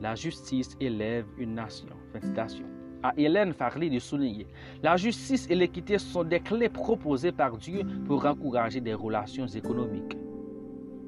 La 0.00 0.14
justice 0.14 0.76
élève 0.80 1.26
une 1.38 1.54
nation. 1.54 1.88
Fin 2.12 2.20
citation 2.20 2.66
à 3.02 3.12
Hélène 3.16 3.52
Farley 3.52 3.90
de 3.90 3.98
souligner. 3.98 4.46
La 4.82 4.96
justice 4.96 5.46
et 5.50 5.54
l'équité 5.54 5.98
sont 5.98 6.24
des 6.24 6.40
clés 6.40 6.68
proposées 6.68 7.32
par 7.32 7.56
Dieu 7.56 7.82
pour 8.06 8.24
encourager 8.26 8.80
des 8.80 8.94
relations 8.94 9.46
économiques 9.46 10.16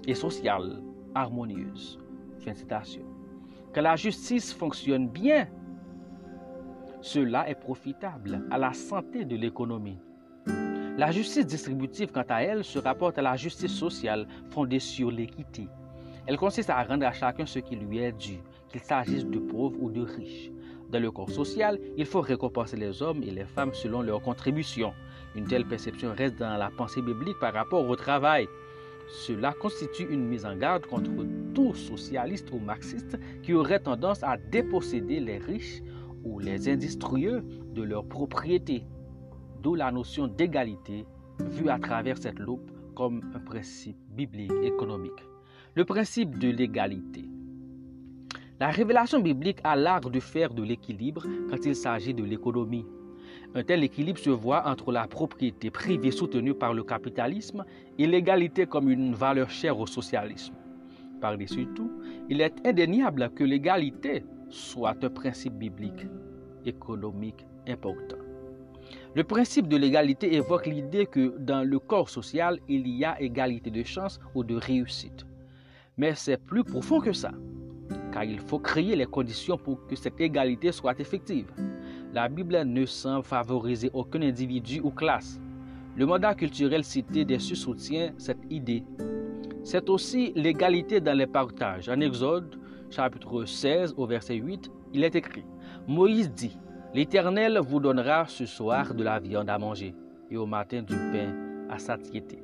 et 0.07 0.15
sociales 0.15 0.83
harmonieuses. 1.15 1.99
Fin 2.39 2.55
citation. 2.55 3.03
Que 3.73 3.81
la 3.81 3.97
justice 3.97 4.53
fonctionne 4.53 5.09
bien, 5.09 5.49
cela 7.01 7.49
est 7.49 7.55
profitable 7.55 8.47
à 8.51 8.59
la 8.59 8.73
santé 8.73 9.25
de 9.25 9.37
l'économie. 9.37 9.99
La 11.01 11.13
justice 11.13 11.47
distributive, 11.47 12.13
quant 12.13 12.27
à 12.29 12.43
elle, 12.43 12.63
se 12.63 12.79
rapporte 12.79 13.17
à 13.17 13.23
la 13.23 13.35
justice 13.35 13.73
sociale 13.73 14.27
fondée 14.51 14.81
sur 14.81 15.11
l'équité. 15.11 15.67
Elle 16.27 16.37
consiste 16.37 16.69
à 16.69 16.83
rendre 16.83 17.07
à 17.07 17.13
chacun 17.13 17.47
ce 17.47 17.59
qui 17.59 17.75
lui 17.75 18.01
est 18.01 18.13
dû, 18.13 18.35
qu'il 18.69 18.83
s'agisse 18.83 19.25
de 19.25 19.39
pauvres 19.39 19.79
ou 19.81 19.91
de 19.91 20.03
riches. 20.03 20.51
Dans 20.91 21.01
le 21.01 21.11
corps 21.11 21.31
social, 21.31 21.81
il 21.97 22.05
faut 22.05 22.21
récompenser 22.21 22.77
les 22.77 23.01
hommes 23.01 23.23
et 23.23 23.31
les 23.31 23.47
femmes 23.47 23.73
selon 23.73 24.03
leurs 24.03 24.21
contributions. 24.21 24.93
Une 25.35 25.47
telle 25.47 25.65
perception 25.65 26.13
reste 26.15 26.39
dans 26.39 26.59
la 26.59 26.69
pensée 26.69 27.01
biblique 27.01 27.39
par 27.41 27.55
rapport 27.55 27.89
au 27.89 27.97
travail. 27.97 28.47
Cela 29.09 29.55
constitue 29.55 30.07
une 30.13 30.27
mise 30.27 30.45
en 30.45 30.55
garde 30.55 30.85
contre 30.85 31.13
tout 31.55 31.75
socialiste 31.75 32.51
ou 32.53 32.59
marxiste 32.59 33.19
qui 33.43 33.55
aurait 33.55 33.81
tendance 33.81 34.23
à 34.23 34.37
déposséder 34.37 35.19
les 35.19 35.39
riches 35.39 35.81
ou 36.25 36.41
les 36.41 36.69
industrieux 36.69 37.43
de 37.73 37.83
leurs 37.85 38.05
propriétés. 38.05 38.85
D'où 39.63 39.75
la 39.75 39.91
notion 39.93 40.27
d'égalité 40.27 41.05
vue 41.39 41.69
à 41.69 41.79
travers 41.79 42.17
cette 42.17 42.39
loupe 42.39 42.71
comme 42.95 43.21
un 43.35 43.41
principe 43.41 43.99
biblique 44.11 44.53
économique. 44.63 45.23
Le 45.75 45.85
principe 45.85 46.39
de 46.39 46.49
l'égalité. 46.49 47.29
La 48.59 48.71
révélation 48.71 49.21
biblique 49.21 49.59
a 49.65 49.77
l'art 49.77 50.01
de 50.01 50.21
faire 50.21 50.53
de 50.55 50.63
l'équilibre 50.63 51.27
quand 51.51 51.65
il 51.65 51.77
s'agit 51.77 52.15
de 52.15 52.25
l'économie. 52.25 52.87
Un 53.55 53.63
tel 53.63 53.85
équilibre 53.85 54.19
se 54.19 54.31
voit 54.31 54.67
entre 54.67 54.93
la 54.93 55.07
propriété 55.07 55.71
privée 55.71 56.11
soutenue 56.11 56.55
par 56.55 56.73
le 56.73 56.83
capitalisme 56.83 57.65
et 57.99 58.07
l'égalité 58.07 58.67
comme 58.67 58.91
une 58.91 59.15
valeur 59.15 59.51
chère 59.51 59.79
au 59.79 59.87
socialisme. 59.87 60.55
Par-dessus 61.21 61.67
tout, 61.75 61.91
il 62.31 62.41
est 62.41 62.67
indéniable 62.67 63.31
que 63.35 63.45
l'égalité 63.45 64.25
soit 64.49 64.97
un 65.05 65.11
principe 65.11 65.55
biblique 65.55 66.07
économique 66.65 67.47
important. 67.69 68.20
Le 69.15 69.25
principe 69.25 69.69
de 69.69 69.77
l'égalité 69.77 70.35
évoque 70.35 70.67
l'idée 70.67 71.07
que 71.07 71.37
dans 71.39 71.67
le 71.67 71.79
corps 71.79 72.11
social, 72.11 72.61
il 72.69 72.87
y 72.89 73.05
a 73.05 73.21
égalité 73.21 73.71
de 73.71 73.83
chance 73.83 74.21
ou 74.35 74.45
de 74.45 74.55
réussite. 74.55 75.27
Mais 75.99 76.15
c'est 76.15 76.37
plus 76.37 76.65
profond 76.65 77.01
que 77.01 77.13
ça 77.13 77.33
car 78.13 78.25
il 78.25 78.41
faut 78.41 78.59
créer 78.59 78.97
les 78.97 79.07
conditions 79.07 79.57
pour 79.57 79.87
que 79.87 79.97
cette 79.97 80.21
égalité 80.21 80.73
soit 80.73 80.99
effective. 81.01 81.47
La 82.13 82.29
Bible 82.29 82.63
ne 82.65 82.85
semble 82.87 83.25
favoriser 83.25 83.91
aucun 83.93 84.23
individu 84.23 84.81
ou 84.83 84.91
classe. 84.91 85.41
Le 85.97 86.07
mandat 86.07 86.35
culturel 86.35 86.85
cité 86.85 87.25
dessus 87.25 87.57
soutient 87.57 88.13
cette 88.19 88.41
idée. 88.51 88.85
C'est 89.63 89.89
aussi 89.89 90.33
l'égalité 90.35 91.01
dans 91.01 91.17
les 91.17 91.27
partages. 91.27 91.89
En 91.89 92.01
Exode, 92.01 92.59
chapitre 92.91 93.45
16, 93.45 93.95
au 93.97 94.07
verset 94.07 94.37
8, 94.37 94.71
il 94.95 95.05
est 95.05 95.15
écrit 95.15 95.45
Moïse 95.87 96.31
dit 96.33 96.57
L'Éternel 96.93 97.61
vous 97.61 97.79
donnera 97.79 98.27
ce 98.27 98.47
soir 98.47 98.95
de 98.95 99.05
la 99.05 99.21
viande 99.21 99.49
à 99.49 99.59
manger, 99.59 99.95
et 100.29 100.37
au 100.37 100.45
matin 100.45 100.83
du 100.83 100.97
pain 100.97 101.33
à 101.69 101.79
satiété. 101.79 102.43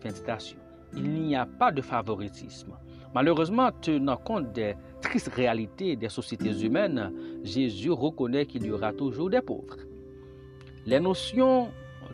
Fin 0.00 0.10
de 0.10 0.14
citation. 0.14 0.58
Il 0.94 1.10
n'y 1.10 1.34
a 1.34 1.46
pas 1.46 1.72
de 1.72 1.80
favoritisme. 1.80 2.76
Malheureusement, 3.14 3.70
tenant 3.80 4.18
compte 4.18 4.52
des 4.52 4.74
tristes 5.00 5.32
réalités 5.34 5.96
des 5.96 6.10
sociétés 6.10 6.62
humaines, 6.62 7.10
Jésus 7.42 7.90
reconnaît 7.90 8.44
qu'il 8.44 8.66
y 8.66 8.70
aura 8.70 8.92
toujours 8.92 9.30
des 9.30 9.40
pauvres. 9.40 9.78
Les 10.84 11.00
notions 11.00 11.68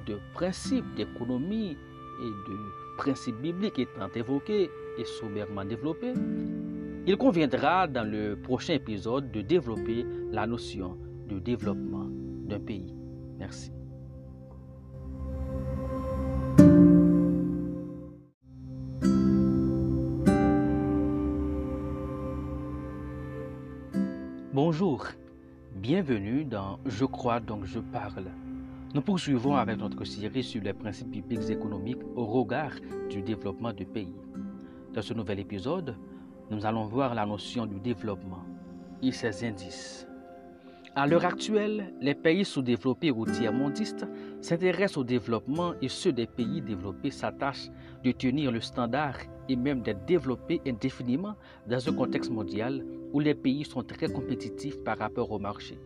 de 0.07 0.19
principe 0.35 0.85
d'économie 0.95 1.77
et 2.23 2.51
de 2.51 2.57
principe 2.97 3.37
biblique 3.43 3.81
étant 3.81 4.09
évoquées 4.15 4.71
et 4.99 5.05
sommairement 5.05 5.65
développées, 5.65 6.15
il 7.09 7.17
conviendra 7.17 7.89
dans 7.89 8.09
le 8.09 8.37
prochain 8.37 8.75
épisode 8.75 9.33
de 9.33 9.41
développer 9.41 10.07
la 10.31 10.47
notion 10.47 10.97
de 11.29 11.39
développement 11.39 12.07
d'un 12.47 12.61
pays. 12.61 12.95
Merci. 13.39 13.73
Bonjour, 24.53 25.07
Bienvenue 25.77 26.45
dans 26.45 26.81
Je 26.87 27.05
crois 27.05 27.39
donc 27.39 27.65
je 27.67 27.79
parle. 27.79 28.25
Nous 28.95 29.03
poursuivons 29.03 29.55
avec 29.55 29.79
notre 29.79 30.03
série 30.05 30.43
sur 30.43 30.63
les 30.63 30.73
principes 30.73 31.11
bibliques 31.11 31.51
économiques 31.51 32.03
au 32.17 32.25
regard 32.25 32.73
du 33.11 33.21
développement 33.21 33.75
du 33.75 33.85
pays. 33.85 34.17
Dans 34.95 35.03
ce 35.03 35.13
nouvel 35.13 35.39
épisode, 35.39 35.95
nous 36.51 36.65
allons 36.65 36.87
voir 36.87 37.15
la 37.15 37.27
notion 37.27 37.67
du 37.67 37.79
développement 37.79 38.43
et 39.03 39.13
ses 39.13 39.47
indices. 39.47 40.09
À 40.99 41.07
l'heure 41.07 41.27
actuelle, 41.27 41.93
les 42.01 42.15
pays 42.15 42.47
sous-développés 42.47 43.11
ou 43.11 43.27
tiers-mondistes 43.27 44.07
s'intéressent 44.41 44.97
au 44.97 45.05
développement 45.05 45.75
et 45.83 45.91
ceux 45.91 46.11
des 46.11 46.27
pays 46.27 46.63
développés 46.63 47.11
s'attachent 47.11 47.69
de 48.03 48.13
tenir 48.13 48.51
le 48.51 48.63
standard 48.63 49.19
et 49.51 49.57
même 49.57 49.83
d'être 49.83 50.07
développés 50.07 50.63
indéfiniment 50.67 51.35
dans 51.69 51.87
un 51.87 51.93
contexte 51.93 52.31
mondial 52.31 52.83
où 53.13 53.21
les 53.21 53.35
pays 53.35 53.67
sont 53.67 53.83
très 53.83 54.09
compétitifs 54.09 54.83
par 54.85 54.97
rapport 54.97 55.31
au 55.31 55.39
marché. 55.39 55.79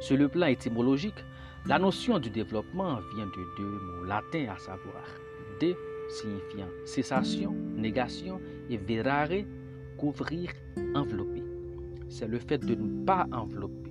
Sur 0.00 0.18
le 0.18 0.28
plan 0.28 0.48
étymologique, 0.48 1.24
la 1.64 1.78
notion 1.78 2.18
du 2.18 2.28
développement 2.28 2.98
vient 3.14 3.24
de 3.24 3.56
deux 3.56 3.64
mots 3.64 4.04
latins 4.04 4.52
à 4.54 4.58
savoir 4.58 5.02
de 5.62 5.74
signifiant 6.10 6.68
cessation, 6.84 7.54
négation 7.74 8.38
et 8.68 8.76
verare, 8.76 9.46
couvrir, 9.96 10.50
envelopper. 10.94 11.42
C'est 12.10 12.28
le 12.28 12.38
fait 12.38 12.58
de 12.58 12.74
ne 12.74 13.02
pas 13.06 13.26
envelopper 13.32 13.85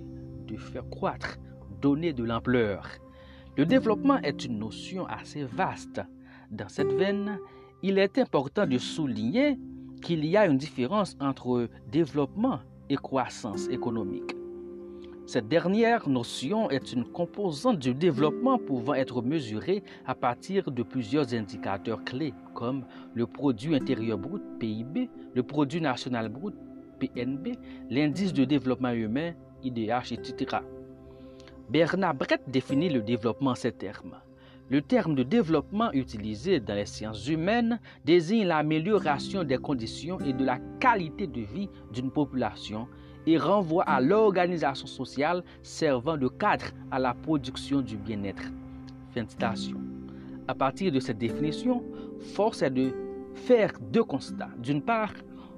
de 0.46 0.56
faire 0.56 0.88
croître, 0.88 1.38
donner 1.80 2.12
de 2.12 2.24
l'ampleur. 2.24 2.88
Le 3.56 3.66
développement 3.66 4.18
est 4.18 4.44
une 4.44 4.58
notion 4.58 5.06
assez 5.06 5.44
vaste. 5.44 6.00
Dans 6.50 6.68
cette 6.68 6.92
veine, 6.92 7.38
il 7.82 7.98
est 7.98 8.18
important 8.18 8.66
de 8.66 8.78
souligner 8.78 9.58
qu'il 10.02 10.24
y 10.24 10.36
a 10.36 10.46
une 10.46 10.58
différence 10.58 11.16
entre 11.20 11.68
développement 11.90 12.60
et 12.88 12.96
croissance 12.96 13.68
économique. 13.68 14.36
Cette 15.26 15.48
dernière 15.48 16.08
notion 16.08 16.70
est 16.70 16.92
une 16.92 17.04
composante 17.04 17.80
du 17.80 17.94
développement 17.94 18.58
pouvant 18.58 18.94
être 18.94 19.22
mesurée 19.22 19.82
à 20.06 20.14
partir 20.14 20.70
de 20.70 20.84
plusieurs 20.84 21.34
indicateurs 21.34 22.04
clés 22.04 22.32
comme 22.54 22.84
le 23.14 23.26
produit 23.26 23.74
intérieur 23.74 24.18
brut 24.18 24.42
PIB, 24.60 25.10
le 25.34 25.42
produit 25.42 25.80
national 25.80 26.28
brut 26.28 26.54
PNB, 27.00 27.56
l'indice 27.90 28.32
de 28.32 28.44
développement 28.44 28.92
humain 28.92 29.32
IDH, 29.62 30.12
etc. 30.12 30.58
Bernard 31.68 32.14
Brett 32.14 32.42
définit 32.46 32.88
le 32.88 33.00
développement 33.00 33.50
en 33.50 33.54
ces 33.54 33.72
termes. 33.72 34.16
Le 34.68 34.82
terme 34.82 35.14
de 35.14 35.22
développement 35.22 35.92
utilisé 35.92 36.58
dans 36.58 36.74
les 36.74 36.86
sciences 36.86 37.28
humaines 37.28 37.78
désigne 38.04 38.46
l'amélioration 38.46 39.44
des 39.44 39.58
conditions 39.58 40.18
et 40.20 40.32
de 40.32 40.44
la 40.44 40.58
qualité 40.80 41.26
de 41.26 41.40
vie 41.40 41.68
d'une 41.92 42.10
population 42.10 42.88
et 43.26 43.38
renvoie 43.38 43.84
à 43.84 44.00
l'organisation 44.00 44.86
sociale 44.86 45.44
servant 45.62 46.16
de 46.16 46.28
cadre 46.28 46.66
à 46.90 46.98
la 46.98 47.14
production 47.14 47.80
du 47.80 47.96
bien-être. 47.96 48.42
Fin 49.14 49.24
de 49.24 49.30
citation. 49.30 49.78
À 50.48 50.54
partir 50.54 50.92
de 50.92 51.00
cette 51.00 51.18
définition, 51.18 51.82
force 52.34 52.62
est 52.62 52.70
de 52.70 52.92
faire 53.34 53.72
deux 53.92 54.04
constats. 54.04 54.50
D'une 54.58 54.82
part, 54.82 55.12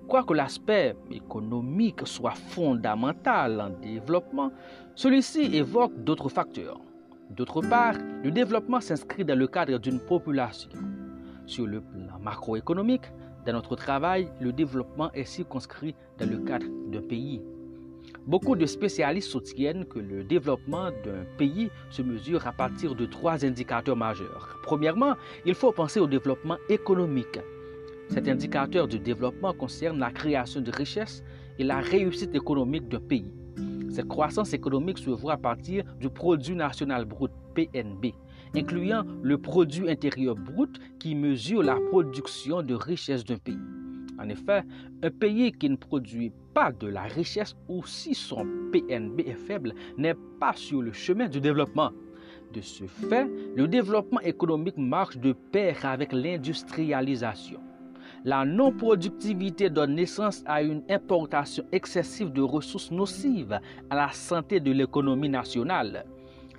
Quoique 0.09 0.33
l'aspect 0.33 0.97
économique 1.11 2.07
soit 2.07 2.35
fondamental 2.35 3.61
en 3.61 3.69
développement, 3.69 4.50
celui-ci 4.95 5.55
évoque 5.55 6.03
d'autres 6.03 6.31
facteurs. 6.31 6.81
D'autre 7.29 7.61
part, 7.61 7.93
le 8.25 8.31
développement 8.31 8.81
s'inscrit 8.81 9.27
dans 9.27 9.38
le 9.38 9.47
cadre 9.47 9.77
d'une 9.79 10.00
population. 10.00 10.71
Sur 11.45 11.67
le 11.67 11.83
plan 11.83 12.19
macroéconomique, 12.23 13.12
dans 13.45 13.53
notre 13.53 13.77
travail, 13.77 14.31
le 14.41 14.50
développement 14.50 15.12
est 15.12 15.27
circonscrit 15.27 15.95
dans 16.19 16.31
le 16.31 16.38
cadre 16.38 16.67
d'un 16.91 17.03
pays. 17.03 17.43
Beaucoup 18.27 18.57
de 18.57 18.65
spécialistes 18.65 19.31
soutiennent 19.31 19.85
que 19.85 19.99
le 19.99 20.25
développement 20.25 20.91
d'un 21.05 21.27
pays 21.37 21.69
se 21.91 22.00
mesure 22.00 22.47
à 22.47 22.53
partir 22.53 22.95
de 22.95 23.05
trois 23.05 23.45
indicateurs 23.45 23.97
majeurs. 23.97 24.59
Premièrement, 24.62 25.17
il 25.45 25.55
faut 25.55 25.73
penser 25.73 26.00
au 26.00 26.07
développement 26.07 26.57
économique. 26.71 27.41
Cet 28.09 28.27
indicateur 28.27 28.88
de 28.88 28.97
développement 28.97 29.53
concerne 29.53 29.99
la 29.99 30.11
création 30.11 30.61
de 30.61 30.71
richesses 30.71 31.23
et 31.59 31.64
la 31.64 31.81
réussite 31.81 32.35
économique 32.35 32.88
d'un 32.88 33.01
pays. 33.01 33.31
Cette 33.90 34.09
croissance 34.09 34.55
économique 34.55 34.99
se 34.99 35.11
voit 35.11 35.35
à 35.35 35.37
partir 35.37 35.85
du 36.01 36.09
produit 36.09 36.55
national 36.55 37.05
brut 37.05 37.33
PNB, 37.55 38.14
incluant 38.55 39.05
le 39.23 39.38
produit 39.38 39.90
intérieur 39.90 40.37
brut 40.37 40.71
qui 40.99 41.14
mesure 41.14 41.62
la 41.62 41.77
production 41.90 42.62
de 42.62 42.75
richesses 42.75 43.25
d'un 43.25 43.38
pays. 43.38 43.59
En 44.18 44.29
effet, 44.29 44.62
un 45.03 45.11
pays 45.11 45.53
qui 45.53 45.68
ne 45.68 45.77
produit 45.77 46.33
pas 46.55 46.73
de 46.73 46.88
la 46.88 47.03
richesse 47.03 47.55
ou 47.68 47.85
si 47.85 48.14
son 48.14 48.47
PNB 48.73 49.21
est 49.21 49.35
faible 49.35 49.75
n'est 49.97 50.16
pas 50.40 50.55
sur 50.55 50.83
le 50.83 50.92
chemin 50.92 51.29
du 51.29 51.40
développement. 51.40 51.90
De 52.53 52.61
ce 52.61 52.85
fait, 52.85 53.29
le 53.55 53.68
développement 53.68 54.21
économique 54.21 54.79
marche 54.79 55.18
de 55.18 55.33
pair 55.33 55.85
avec 55.85 56.12
l'industrialisation. 56.12 57.61
La 58.24 58.44
non-productivité 58.44 59.70
donne 59.70 59.94
naissance 59.94 60.42
à 60.44 60.61
une 60.61 60.83
importation 60.88 61.64
excessive 61.70 62.33
de 62.33 62.42
ressources 62.42 62.90
nocives 62.90 63.61
à 63.90 63.94
la 63.94 64.11
santé 64.11 64.59
de 64.59 64.72
l'économie 64.72 65.28
nationale. 65.28 66.04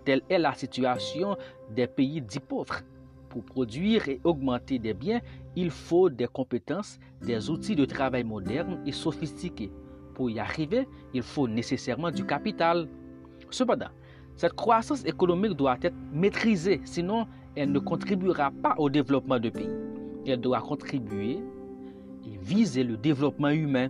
Telle 0.05 0.21
est 0.29 0.39
la 0.39 0.53
situation 0.53 1.35
des 1.75 1.87
pays 1.87 2.21
dits 2.21 2.39
pauvres. 2.39 2.79
Pour 3.27 3.43
produire 3.43 4.07
et 4.07 4.21
augmenter 4.23 4.79
des 4.79 4.93
biens, 4.93 5.19
il 5.57 5.69
faut 5.69 6.09
des 6.09 6.27
compétences, 6.27 6.97
des 7.21 7.49
outils 7.49 7.75
de 7.75 7.85
travail 7.85 8.23
modernes 8.23 8.79
et 8.85 8.93
sophistiqués. 8.93 9.71
Pour 10.13 10.29
y 10.29 10.39
arriver, 10.39 10.87
il 11.13 11.23
faut 11.23 11.47
nécessairement 11.47 12.09
du 12.09 12.25
capital. 12.25 12.87
Cependant, 13.49 13.89
cette 14.37 14.53
croissance 14.53 15.03
économique 15.05 15.53
doit 15.57 15.77
être 15.81 15.95
maîtrisée, 16.13 16.79
sinon 16.85 17.27
elle 17.55 17.73
ne 17.73 17.79
contribuera 17.79 18.49
pas 18.63 18.75
au 18.77 18.89
développement 18.89 19.39
du 19.39 19.51
pays 19.51 19.69
elle 20.31 20.41
doit 20.41 20.61
contribuer 20.61 21.39
viser 22.41 22.83
le 22.83 22.97
développement 22.97 23.49
humain, 23.49 23.89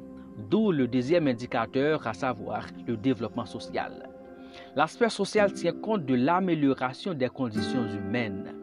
d'où 0.49 0.71
le 0.71 0.87
deuxième 0.87 1.27
indicateur, 1.27 2.05
à 2.07 2.13
savoir 2.13 2.65
le 2.87 2.97
développement 2.97 3.45
social. 3.45 4.09
L'aspect 4.75 5.09
social 5.09 5.53
tient 5.53 5.73
compte 5.73 6.05
de 6.05 6.15
l'amélioration 6.15 7.13
des 7.13 7.29
conditions 7.29 7.85
humaines, 7.87 8.53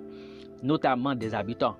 notamment 0.62 1.14
des 1.14 1.34
habitants. 1.34 1.76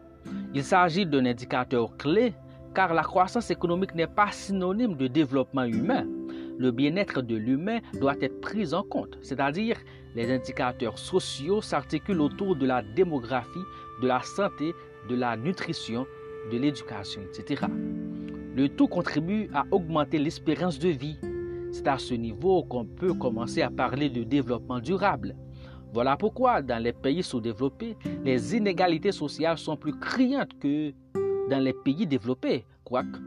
Il 0.55 0.65
s'agit 0.65 1.07
d'un 1.07 1.27
indicateur 1.27 1.97
clé 1.97 2.35
car 2.75 2.93
la 2.93 3.03
croissance 3.03 3.51
économique 3.51 3.95
n'est 3.95 4.07
pas 4.07 4.31
synonyme 4.31 4.97
de 4.97 5.07
développement 5.07 5.65
humain. 5.65 6.05
Le 6.59 6.71
bien-être 6.71 7.23
de 7.23 7.37
l'humain 7.37 7.81
doit 8.01 8.17
être 8.21 8.41
pris 8.41 8.75
en 8.75 8.83
compte, 8.83 9.19
c'est-à-dire 9.23 9.77
les 10.15 10.31
indicateurs 10.31 10.99
sociaux 10.99 11.63
s'articulent 11.63 12.21
autour 12.21 12.57
de 12.57 12.67
la 12.67 12.83
démographie, 12.83 13.65
de 14.03 14.07
la 14.07 14.21
santé, 14.23 14.75
de 15.09 15.15
la 15.15 15.37
nutrition, 15.37 16.07
de 16.51 16.59
l'éducation, 16.59 17.23
etc. 17.23 17.65
Le 18.55 18.69
tout 18.69 18.89
contribue 18.89 19.51
à 19.53 19.65
augmenter 19.71 20.19
l'espérance 20.19 20.79
de 20.79 20.89
vie. 20.89 21.19
C'est 21.73 21.87
à 21.89 21.99
ce 21.99 22.15
niveau 22.15 22.63
qu'on 22.63 22.85
peut 22.85 23.13
commencer 23.13 23.63
à 23.63 23.71
parler 23.71 24.09
de 24.09 24.23
développement 24.23 24.81
durable. 24.81 25.37
Voilà 25.93 26.17
pourquoi 26.17 26.63
dans 26.63 26.83
les 26.83 26.93
pays 26.93 27.23
sous-développés, 27.23 27.97
les 28.25 28.57
inégalités 28.57 29.13
sociales 29.13 29.59
sont 29.59 29.77
plus 29.77 29.99
criantes 29.99 30.59
que 30.59 30.93
dans 31.51 31.63
les 31.63 31.73
pays 31.73 32.07
développés. 32.07 32.65
Quoique, 32.85 33.19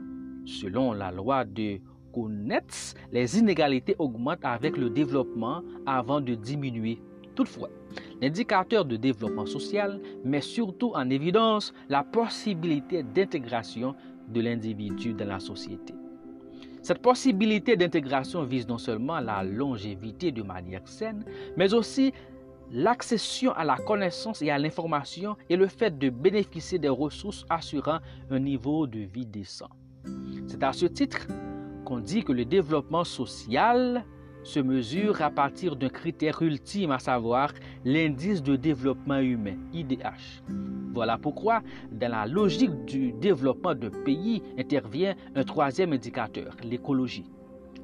selon 0.46 0.94
la 0.94 1.12
loi 1.12 1.46
de 1.46 1.80
Kounetz, 2.12 2.96
les 3.12 3.38
inégalités 3.38 3.96
augmentent 4.00 4.44
avec 4.44 4.78
le 4.78 4.90
développement 4.90 5.62
avant 5.86 6.22
de 6.22 6.36
diminuer. 6.36 7.02
Toutefois, 7.36 7.70
L'indicateur 8.22 8.86
de 8.86 8.98
développement 8.98 9.46
social 9.46 10.00
met 10.24 10.42
surtout 10.42 10.92
en 10.96 11.10
évidence 11.10 11.74
la 11.88 12.04
possibilité 12.04 13.04
d'intégration 13.04 13.96
de 14.28 14.42
l'individu 14.42 15.14
dans 15.14 15.28
la 15.28 15.40
société. 15.40 15.94
Cette 16.82 17.02
possibilité 17.02 17.76
d'intégration 17.76 18.44
vise 18.44 18.68
non 18.68 18.78
seulement 18.78 19.20
la 19.20 19.44
longévité 19.44 20.32
de 20.32 20.44
manière 20.44 20.88
saine, 20.88 21.26
mais 21.58 21.74
aussi 21.74 22.14
l'accession 22.72 23.52
à 23.54 23.64
la 23.64 23.76
connaissance 23.78 24.42
et 24.42 24.50
à 24.50 24.58
l'information 24.58 25.36
et 25.50 25.56
le 25.56 25.68
fait 25.68 25.98
de 25.98 26.10
bénéficier 26.10 26.80
des 26.80 26.90
ressources 26.90 27.46
assurant 27.50 28.00
un 28.30 28.40
niveau 28.40 28.88
de 28.88 29.00
vie 29.00 29.26
décent. 29.26 29.70
C'est 30.48 30.64
à 30.64 30.72
ce 30.74 30.86
titre 30.86 31.28
qu'on 31.86 32.00
dit 32.00 32.24
que 32.24 32.32
le 32.32 32.46
développement 32.46 33.04
social 33.04 34.06
se 34.44 34.60
mesure 34.60 35.22
à 35.22 35.30
partir 35.30 35.76
d'un 35.76 35.90
critère 35.90 36.42
ultime, 36.42 36.92
à 36.92 37.00
savoir 37.00 37.52
l'indice 37.86 38.42
de 38.42 38.56
développement 38.56 39.20
humain, 39.20 39.56
IDH. 39.74 40.44
Voilà 40.94 41.18
pourquoi, 41.18 41.62
dans 41.92 42.12
la 42.12 42.26
logique 42.26 42.86
du 42.86 43.12
développement 43.14 43.76
d'un 43.76 43.92
pays, 44.04 44.42
intervient 44.58 45.16
un 45.36 45.44
troisième 45.44 45.94
indicateur, 45.94 46.56
l'écologie. 46.64 47.30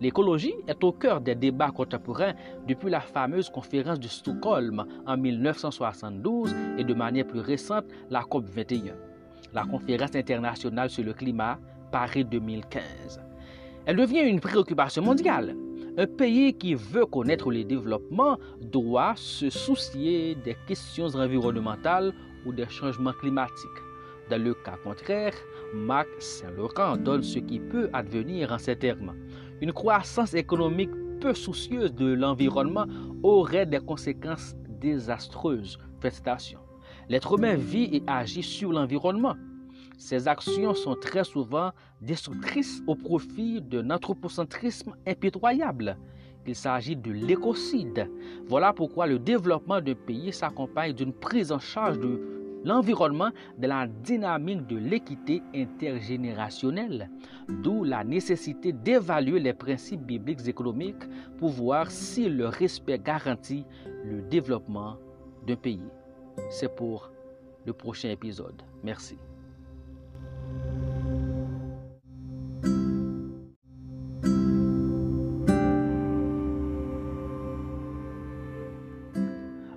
L'écologie 0.02 0.56
est 0.68 0.84
au 0.84 0.92
cœur 0.92 1.22
des 1.22 1.36
débats 1.36 1.72
contemporains 1.72 2.34
depuis 2.68 2.90
la 2.90 3.00
fameuse 3.00 3.50
conférence 3.50 4.00
de 4.00 4.08
Stockholm 4.08 4.86
en 5.06 5.18
1972 5.18 6.54
et 6.78 6.84
de 6.84 6.94
manière 6.94 7.26
plus 7.26 7.40
récente 7.40 7.86
la 8.10 8.24
COP 8.24 8.46
21, 8.50 8.94
la 9.54 9.64
conférence 9.64 10.16
internationale 10.16 10.90
sur 10.90 11.06
le 11.06 11.14
climat 11.14 11.60
Paris 11.92 12.26
2015. 12.26 13.22
Elle 13.86 13.96
devient 13.96 14.28
une 14.28 14.42
préoccupation 14.42 15.02
mondiale 15.02 15.56
Un 15.98 16.08
pays 16.08 16.54
qui 16.54 16.76
veut 16.76 17.06
connaître 17.06 17.50
le 17.50 17.64
développement 17.64 18.38
doit 18.60 19.14
se 19.16 19.50
soucier 19.50 20.36
des 20.36 20.58
questions 20.68 21.08
environnementales 21.16 22.14
ou 22.46 22.52
des 22.52 22.68
changements 22.68 23.14
climatiques. 23.14 23.82
Dans 24.30 24.42
le 24.42 24.54
cas 24.56 24.76
contraire, 24.84 25.34
Marc 25.74 26.10
Saint-Laurent 26.20 26.98
donne 26.98 27.24
ce 27.24 27.40
qui 27.40 27.62
peut 27.62 27.90
advenir 27.94 28.52
en 28.52 28.58
ces 28.58 28.76
termes. 28.76 29.14
Une 29.62 29.72
croissance 29.72 30.34
économique 30.34 30.92
peu 31.22 31.34
soucieuse 31.34 31.94
de 31.94 32.12
l'environnement 32.12 32.88
aurait 33.24 33.66
des 33.66 33.80
conséquences 33.80 34.54
désastreuses. 34.82 35.80
Félicitations. 36.02 36.60
L'être 37.08 37.38
humain 37.38 37.56
vit 37.56 37.90
et 37.94 38.04
agit 38.06 38.44
sur 38.44 38.74
l'environnement. 38.74 39.36
Ces 39.98 40.28
actions 40.28 40.74
sont 40.74 40.96
très 40.96 41.24
souvent 41.24 41.72
destructrices 42.02 42.82
au 42.88 42.96
profit 42.96 43.62
d'un 43.62 43.90
anthropocentrisme 43.90 44.96
impitoyable. 45.08 45.98
Il 46.48 46.56
s'agit 46.56 46.96
de 46.96 47.12
l'écocide. 47.12 48.10
Voilà 48.48 48.72
pourquoi 48.72 49.08
le 49.08 49.18
développement 49.18 49.82
d'un 49.82 49.96
pays 49.96 50.32
s'accompagne 50.32 50.94
d'une 50.94 51.14
prise 51.14 51.52
en 51.52 51.60
charge 51.60 52.00
de 52.00 52.36
l'environnement 52.64 53.30
de 53.58 53.68
la 53.68 53.88
dynamique 53.88 54.66
de 54.68 54.78
l'équité 54.78 55.42
intergénérationnelle, 55.56 57.10
d'où 57.48 57.84
la 57.84 58.04
nécessité 58.04 58.74
d'évaluer 58.74 59.40
les 59.40 59.54
principes 59.54 60.04
bibliques 60.04 60.48
économiques 60.48 61.04
pour 61.38 61.50
voir 61.50 61.90
si 61.92 62.28
le 62.28 62.48
respect 62.48 63.00
garantit 63.00 63.66
le 64.04 64.22
développement 64.22 64.98
d'un 65.46 65.56
pays. 65.56 65.84
C'est 66.50 66.76
pour 66.76 67.12
le 67.66 67.74
prochain 67.74 68.10
épisode. 68.10 68.62
Merci. 68.84 69.18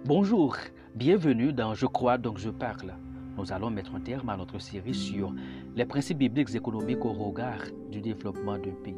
Bonjour, 0.08 0.56
bienvenue 0.94 1.52
dans 1.52 1.74
Je 1.74 1.84
crois 1.84 2.16
donc 2.16 2.38
je 2.38 2.48
parle. 2.48 2.94
Nous 3.36 3.52
allons 3.52 3.68
mettre 3.68 3.94
un 3.94 4.00
terme 4.00 4.30
à 4.30 4.38
notre 4.38 4.58
série 4.58 4.94
sur 4.94 5.34
les 5.76 5.84
principes 5.84 6.16
bibliques 6.16 6.54
économiques 6.54 7.04
au 7.04 7.12
regard 7.12 7.60
du 7.90 8.00
développement 8.00 8.56
d'un 8.56 8.72
pays. 8.82 8.96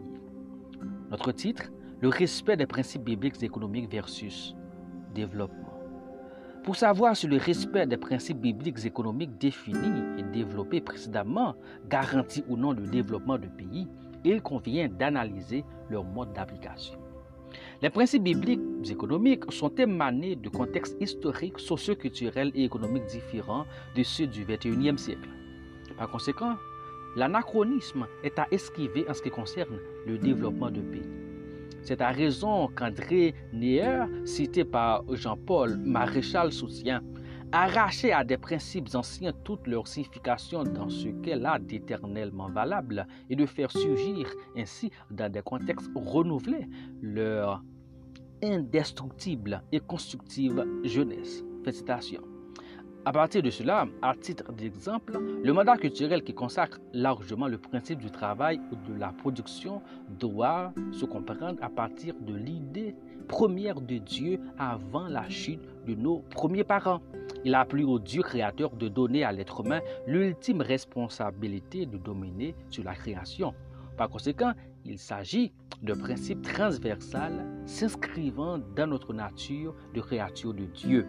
Notre 1.11 1.33
titre, 1.33 1.65
le 2.01 2.11
respect 2.11 2.57
des 2.57 2.69
principes 2.69 3.03
bibliques 3.03 3.43
économiques 3.43 3.91
versus 3.91 4.55
développement. 5.13 5.81
Pour 6.63 6.77
savoir 6.77 7.17
si 7.17 7.27
le 7.27 7.39
respect 7.39 7.89
des 7.89 7.97
principes 7.97 8.41
bibliques 8.41 8.85
économiques 8.85 9.37
définis 9.37 10.05
et 10.17 10.23
développés 10.23 10.81
précédemment 10.81 11.57
garantit 11.89 12.45
ou 12.49 12.57
non 12.57 12.71
le 12.71 12.87
développement 12.87 13.37
d'un 13.37 13.49
pays, 13.49 13.89
il 14.25 14.41
convient 14.43 14.89
d'analyser 14.89 15.65
leur 15.91 16.05
mode 16.05 16.33
d'application. 16.35 17.00
Les 17.83 17.91
principes 17.91 18.23
bibliques 18.23 18.61
économiques 18.91 19.51
sont 19.51 19.75
émanés 19.77 20.37
de 20.37 20.49
contextes 20.49 20.97
historiques, 21.01 21.59
socioculturels 21.59 22.53
et 22.55 22.65
économiques 22.65 23.07
différents 23.07 23.65
de 23.97 24.03
ceux 24.03 24.27
du 24.27 24.45
21e 24.45 24.97
siècle. 24.97 25.29
Par 25.97 26.11
conséquent, 26.11 26.57
l'anachronisme 27.17 28.07
est 28.23 28.39
à 28.39 28.47
esquiver 28.51 29.05
en 29.09 29.15
ce 29.15 29.23
qui 29.23 29.31
concerne 29.31 29.79
le 30.07 30.19
développement 30.19 30.71
d'un 30.71 30.83
pays. 30.83 31.09
C'est 31.83 32.01
à 32.01 32.11
raison 32.11 32.69
qu'André 32.69 33.35
Neher, 33.53 34.05
cité 34.25 34.65
par 34.65 35.03
Jean-Paul 35.15 35.79
Maréchal, 35.79 36.53
soutient 36.53 37.03
arracher 37.53 38.13
à 38.13 38.25
des 38.25 38.37
principes 38.37 38.95
anciens 38.95 39.33
toute 39.45 39.67
leur 39.67 39.87
signification 39.87 40.63
dans 40.65 40.89
ce 40.89 41.09
qu'elle 41.23 41.47
a 41.47 41.59
d'éternellement 41.59 42.49
valable 42.49 43.07
et 43.29 43.37
de 43.37 43.47
faire 43.47 43.71
surgir 43.71 44.29
ainsi 44.57 44.91
dans 45.11 45.31
des 45.31 45.43
contextes 45.43 45.91
renouvelés 45.95 46.67
leur 47.03 47.63
indestructible 48.43 49.63
et 49.73 49.81
constructive 49.81 50.65
jeunesse. 50.85 51.45
Félicitations. 51.65 52.23
À 53.07 53.13
partir 53.13 53.43
de 53.43 53.49
cela, 53.49 53.87
à 54.03 54.15
titre 54.15 54.53
d'exemple, 54.53 55.19
le 55.43 55.53
mandat 55.55 55.79
culturel 55.79 56.23
qui 56.23 56.35
consacre 56.35 56.79
largement 56.93 57.49
le 57.49 57.57
principe 57.57 57.99
du 57.99 58.11
travail 58.11 58.61
ou 58.71 58.93
de 58.93 58.99
la 58.99 59.09
production 59.09 59.81
doit 60.19 60.73
se 60.93 61.07
comprendre 61.07 61.59
à 61.63 61.71
partir 61.71 62.15
de 62.21 62.35
l'idée 62.35 62.95
première 63.27 63.81
de 63.81 63.97
Dieu 63.97 64.39
avant 64.59 65.09
la 65.09 65.29
chute 65.31 65.63
de 65.87 65.95
nos 65.95 66.19
premiers 66.31 66.65
parents. 66.65 67.01
Il 67.45 67.55
a 67.55 67.65
plu 67.65 67.85
au 67.85 67.99
Dieu 67.99 68.23
créateur 68.23 68.71
de 68.77 68.89
donner 68.89 69.25
à 69.25 69.33
l'être 69.33 69.65
humain 69.65 69.81
l'ultime 70.07 70.61
responsabilité 70.61 71.87
de 71.87 71.97
dominer 71.97 72.55
sur 72.69 72.85
la 72.85 72.95
création. 72.95 73.55
Par 73.97 74.11
conséquent, 74.11 74.53
il 74.85 74.99
s'agit 74.99 75.53
d'un 75.83 75.97
principe 75.97 76.43
transversal 76.43 77.47
s'inscrivant 77.65 78.59
dans 78.77 78.87
notre 78.87 79.15
nature 79.15 79.75
de 79.95 80.01
créature 80.01 80.53
de 80.53 80.67
Dieu. 80.67 81.07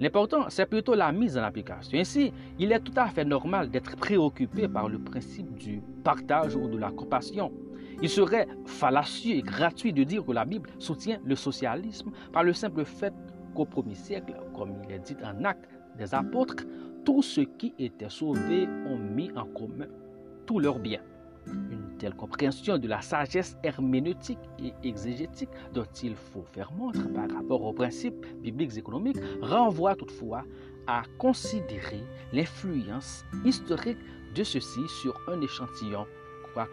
L'important, 0.00 0.44
c'est 0.48 0.66
plutôt 0.66 0.94
la 0.94 1.10
mise 1.10 1.36
en 1.36 1.42
application. 1.42 1.98
Ainsi, 1.98 2.32
il 2.60 2.70
est 2.70 2.78
tout 2.78 2.92
à 2.94 3.08
fait 3.08 3.24
normal 3.24 3.68
d'être 3.68 3.96
préoccupé 3.96 4.68
par 4.68 4.88
le 4.88 5.00
principe 5.00 5.56
du 5.56 5.82
partage 6.04 6.54
ou 6.54 6.68
de 6.68 6.78
la 6.78 6.92
compassion. 6.92 7.52
Il 8.00 8.08
serait 8.08 8.46
fallacieux 8.64 9.36
et 9.36 9.42
gratuit 9.42 9.92
de 9.92 10.04
dire 10.04 10.24
que 10.24 10.30
la 10.30 10.44
Bible 10.44 10.70
soutient 10.78 11.18
le 11.24 11.34
socialisme 11.34 12.12
par 12.32 12.44
le 12.44 12.52
simple 12.52 12.84
fait 12.84 13.12
qu'au 13.56 13.64
premier 13.64 13.96
siècle, 13.96 14.34
comme 14.58 14.74
il 14.84 14.92
est 14.92 14.98
dit 14.98 15.16
en 15.24 15.44
acte 15.44 15.68
des 15.96 16.14
apôtres, 16.14 16.64
tous 17.04 17.22
ceux 17.22 17.44
qui 17.44 17.72
étaient 17.78 18.10
sauvés 18.10 18.68
ont 18.86 18.98
mis 18.98 19.30
en 19.36 19.46
commun 19.46 19.86
tous 20.46 20.58
leurs 20.58 20.78
biens. 20.78 21.02
Une 21.46 21.96
telle 21.98 22.14
compréhension 22.14 22.76
de 22.76 22.88
la 22.88 23.00
sagesse 23.00 23.56
herméneutique 23.62 24.38
et 24.58 24.74
exégétique 24.86 25.48
dont 25.72 25.86
il 26.02 26.14
faut 26.14 26.44
faire 26.52 26.70
montre 26.72 27.10
par 27.12 27.30
rapport 27.30 27.62
aux 27.62 27.72
principes 27.72 28.26
bibliques 28.42 28.76
économiques 28.76 29.16
renvoie 29.40 29.94
toutefois 29.94 30.44
à 30.86 31.02
considérer 31.18 32.02
l'influence 32.32 33.24
historique 33.44 33.98
de 34.34 34.44
ceux-ci 34.44 34.80
sur 35.00 35.18
un 35.28 35.40
échantillon, 35.40 36.06
quoique 36.52 36.70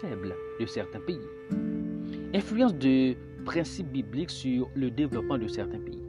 faible, 0.00 0.34
de 0.60 0.66
certains 0.66 1.00
pays. 1.00 1.20
Influence 2.34 2.74
de 2.74 3.14
principes 3.44 3.92
bibliques 3.92 4.30
sur 4.30 4.70
le 4.74 4.90
développement 4.90 5.38
de 5.38 5.46
certains 5.46 5.78
pays. 5.78 6.05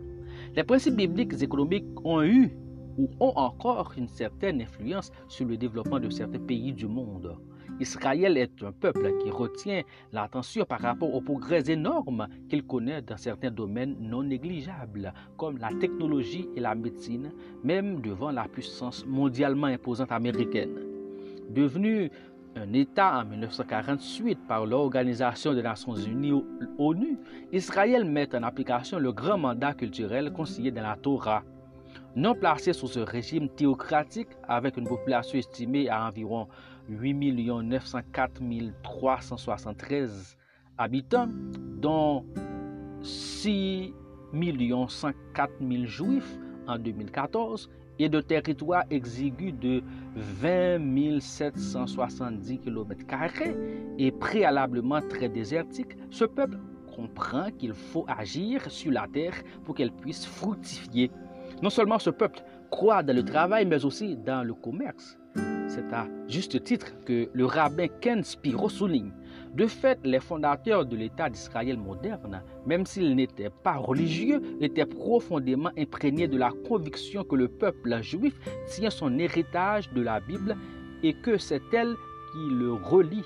Les 0.57 0.63
principes 0.63 0.95
bibliques 0.95 1.39
économiques 1.39 1.85
ont 2.03 2.23
eu 2.23 2.49
ou 2.97 3.07
ont 3.19 3.31
encore 3.35 3.93
une 3.95 4.07
certaine 4.07 4.59
influence 4.59 5.11
sur 5.27 5.45
le 5.45 5.55
développement 5.55 5.99
de 5.99 6.09
certains 6.09 6.39
pays 6.39 6.73
du 6.73 6.87
monde. 6.87 7.37
Israël 7.79 8.35
est 8.39 8.63
un 8.63 8.71
peuple 8.71 9.13
qui 9.21 9.29
retient 9.29 9.83
l'attention 10.11 10.65
par 10.65 10.79
rapport 10.79 11.13
aux 11.13 11.21
progrès 11.21 11.69
énormes 11.69 12.27
qu'il 12.49 12.63
connaît 12.65 13.03
dans 13.03 13.17
certains 13.17 13.51
domaines 13.51 13.97
non 13.99 14.23
négligeables, 14.23 15.13
comme 15.37 15.59
la 15.59 15.69
technologie 15.79 16.49
et 16.55 16.59
la 16.59 16.73
médecine, 16.73 17.31
même 17.63 18.01
devant 18.01 18.31
la 18.31 18.47
puissance 18.47 19.05
mondialement 19.05 19.67
imposante 19.67 20.11
américaine. 20.11 20.73
Devenu 21.51 22.09
un 22.57 22.73
État 22.73 23.19
en 23.19 23.25
1948 23.25 24.39
par 24.47 24.65
l'Organisation 24.65 25.53
des 25.53 25.61
Nations 25.61 25.95
Unies 25.95 26.43
ONU, 26.77 27.19
Israël 27.51 28.03
met 28.05 28.35
en 28.35 28.43
application 28.43 28.99
le 28.99 29.11
grand 29.11 29.37
mandat 29.37 29.73
culturel 29.73 30.31
consigné 30.33 30.71
dans 30.71 30.81
la 30.81 30.95
Torah. 30.95 31.43
Non 32.15 32.33
placé 32.33 32.73
sous 32.73 32.87
ce 32.87 32.99
régime 32.99 33.49
théocratique 33.49 34.29
avec 34.47 34.77
une 34.77 34.87
population 34.87 35.37
estimée 35.37 35.87
à 35.89 36.07
environ 36.07 36.47
8 36.89 37.13
904 37.63 38.41
373 38.81 40.37
habitants, 40.77 41.27
dont 41.77 42.25
6 43.03 43.93
104 44.33 45.51
000 45.61 45.85
juifs 45.85 46.39
en 46.67 46.77
2014 46.77 47.69
et 47.99 48.09
de 48.09 48.21
territoires 48.21 48.83
exigus 48.89 49.53
de 49.53 49.83
20 50.17 51.19
770 51.19 52.59
km 52.59 53.05
et 53.97 54.11
préalablement 54.11 55.01
très 55.01 55.29
désertique, 55.29 55.97
ce 56.09 56.25
peuple 56.25 56.57
comprend 56.95 57.51
qu'il 57.51 57.73
faut 57.73 58.05
agir 58.07 58.69
sur 58.71 58.91
la 58.91 59.07
terre 59.13 59.35
pour 59.63 59.75
qu'elle 59.75 59.91
puisse 59.91 60.25
fructifier. 60.25 61.11
Non 61.61 61.69
seulement 61.69 61.99
ce 61.99 62.09
peuple 62.09 62.43
croit 62.71 63.03
dans 63.03 63.15
le 63.15 63.23
travail, 63.23 63.65
mais 63.65 63.85
aussi 63.85 64.17
dans 64.17 64.43
le 64.43 64.53
commerce. 64.53 65.17
C'est 65.67 65.93
à 65.93 66.07
juste 66.27 66.63
titre 66.63 66.93
que 67.05 67.29
le 67.33 67.45
rabbin 67.45 67.87
Ken 68.01 68.23
Spiro 68.23 68.69
souligne. 68.69 69.11
De 69.57 69.65
fait, 69.65 69.97
les 70.03 70.19
fondateurs 70.19 70.85
de 70.85 70.95
l'État 70.95 71.31
d'Israël 71.31 71.77
moderne, 71.77 72.43
même 72.67 72.85
s'ils 72.85 73.15
n'étaient 73.15 73.49
pas 73.49 73.77
religieux, 73.77 74.39
étaient 74.61 74.85
profondément 74.85 75.71
imprégnés 75.75 76.27
de 76.27 76.37
la 76.37 76.51
conviction 76.67 77.23
que 77.23 77.35
le 77.35 77.47
peuple 77.47 77.99
juif 78.03 78.35
tient 78.67 78.91
son 78.91 79.17
héritage 79.17 79.91
de 79.93 80.03
la 80.03 80.19
Bible 80.19 80.55
et 81.01 81.15
que 81.15 81.39
c'est 81.39 81.73
elle 81.73 81.95
qui 82.31 82.53
le 82.53 82.73
relie 82.73 83.25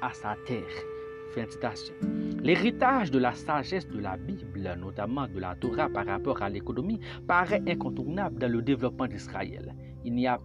à 0.00 0.12
sa 0.12 0.36
terre. 0.46 0.62
L'héritage 2.44 3.10
de 3.10 3.18
la 3.18 3.34
sagesse 3.34 3.88
de 3.88 3.98
la 3.98 4.16
Bible, 4.16 4.76
notamment 4.78 5.26
de 5.26 5.40
la 5.40 5.56
Torah 5.56 5.88
par 5.88 6.06
rapport 6.06 6.40
à 6.40 6.50
l'économie, 6.50 7.00
paraît 7.26 7.64
incontournable 7.66 8.38
dans 8.38 8.52
le 8.52 8.62
développement 8.62 9.08
d'Israël. 9.08 9.74
Il 10.04 10.14
n'y 10.14 10.28
a 10.28 10.38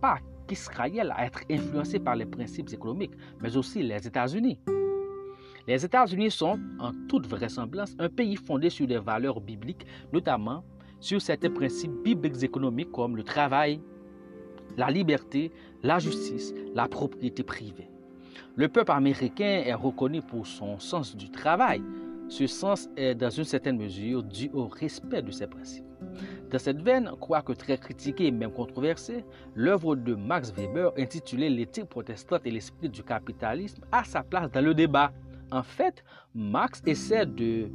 pas 0.00 0.20
qu'Israël 0.46 1.12
à 1.16 1.26
être 1.26 1.40
influencé 1.50 1.98
par 1.98 2.14
les 2.14 2.26
principes 2.26 2.72
économiques, 2.72 3.14
mais 3.42 3.56
aussi 3.56 3.82
les 3.82 4.06
États-Unis. 4.06 4.60
Les 5.66 5.84
États-Unis 5.84 6.30
sont, 6.30 6.58
en 6.78 6.92
toute 7.08 7.26
vraisemblance, 7.26 7.96
un 7.98 8.08
pays 8.08 8.36
fondé 8.36 8.70
sur 8.70 8.86
des 8.86 8.98
valeurs 8.98 9.40
bibliques, 9.40 9.84
notamment 10.12 10.62
sur 11.00 11.20
certains 11.20 11.50
principes 11.50 12.02
bibliques 12.04 12.42
économiques 12.42 12.92
comme 12.92 13.16
le 13.16 13.24
travail, 13.24 13.80
la 14.76 14.90
liberté, 14.90 15.50
la 15.82 15.98
justice, 15.98 16.54
la 16.74 16.86
propriété 16.86 17.42
privée. 17.42 17.90
Le 18.54 18.68
peuple 18.68 18.92
américain 18.92 19.62
est 19.64 19.74
reconnu 19.74 20.22
pour 20.22 20.46
son 20.46 20.78
sens 20.78 21.16
du 21.16 21.30
travail. 21.30 21.82
Ce 22.28 22.46
sens 22.46 22.88
est 22.96 23.14
dans 23.14 23.30
une 23.30 23.44
certaine 23.44 23.76
mesure 23.76 24.22
dû 24.22 24.50
au 24.52 24.66
respect 24.66 25.22
de 25.22 25.30
ces 25.30 25.46
principes. 25.46 25.84
Dans 26.50 26.58
cette 26.58 26.80
veine, 26.80 27.10
quoique 27.20 27.52
très 27.52 27.76
critiquée 27.76 28.26
et 28.26 28.30
même 28.30 28.52
controversée, 28.52 29.24
l'œuvre 29.54 29.96
de 29.96 30.14
Max 30.14 30.52
Weber 30.52 30.92
intitulée 30.96 31.50
L'éthique 31.50 31.86
protestante 31.86 32.42
et 32.44 32.50
l'esprit 32.50 32.88
du 32.88 33.02
capitalisme 33.02 33.82
a 33.90 34.04
sa 34.04 34.22
place 34.22 34.50
dans 34.50 34.64
le 34.64 34.74
débat. 34.74 35.12
En 35.52 35.62
fait, 35.62 36.04
Marx 36.34 36.82
essaie 36.86 37.24
de 37.24 37.70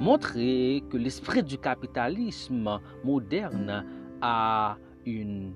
montrer 0.00 0.82
que 0.90 0.96
l'esprit 0.96 1.42
du 1.42 1.56
capitalisme 1.56 2.80
moderne 3.04 3.84
a 4.20 4.76
une 5.06 5.54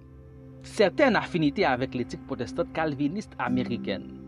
certaine 0.63 1.17
affinité 1.17 1.65
avec 1.65 1.95
l'éthique 1.95 2.25
protestante 2.27 2.73
calviniste 2.73 3.33
américaine. 3.39 4.21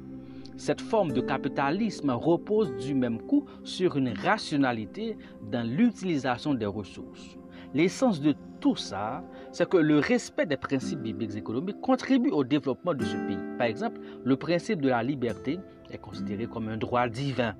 Cette 0.56 0.80
forme 0.80 1.12
de 1.12 1.20
capitalisme 1.20 2.10
repose 2.10 2.74
du 2.84 2.94
même 2.94 3.20
coup 3.22 3.44
sur 3.62 3.96
une 3.96 4.08
rationalité 4.08 5.16
dans 5.40 5.64
l'utilisation 5.64 6.54
des 6.54 6.66
ressources. 6.66 7.37
L'essence 7.74 8.20
de 8.20 8.34
tout 8.60 8.76
ça, 8.76 9.22
c'est 9.52 9.68
que 9.68 9.76
le 9.76 9.98
respect 9.98 10.46
des 10.46 10.56
principes 10.56 11.00
bibliques 11.00 11.36
économiques 11.36 11.80
contribue 11.80 12.30
au 12.30 12.44
développement 12.44 12.94
de 12.94 13.04
ce 13.04 13.16
pays. 13.26 13.38
Par 13.56 13.66
exemple, 13.66 14.00
le 14.24 14.36
principe 14.36 14.82
de 14.82 14.88
la 14.88 15.02
liberté 15.02 15.60
est 15.90 15.98
considéré 15.98 16.46
comme 16.46 16.68
un 16.68 16.76
droit 16.76 17.08
divin. 17.08 17.54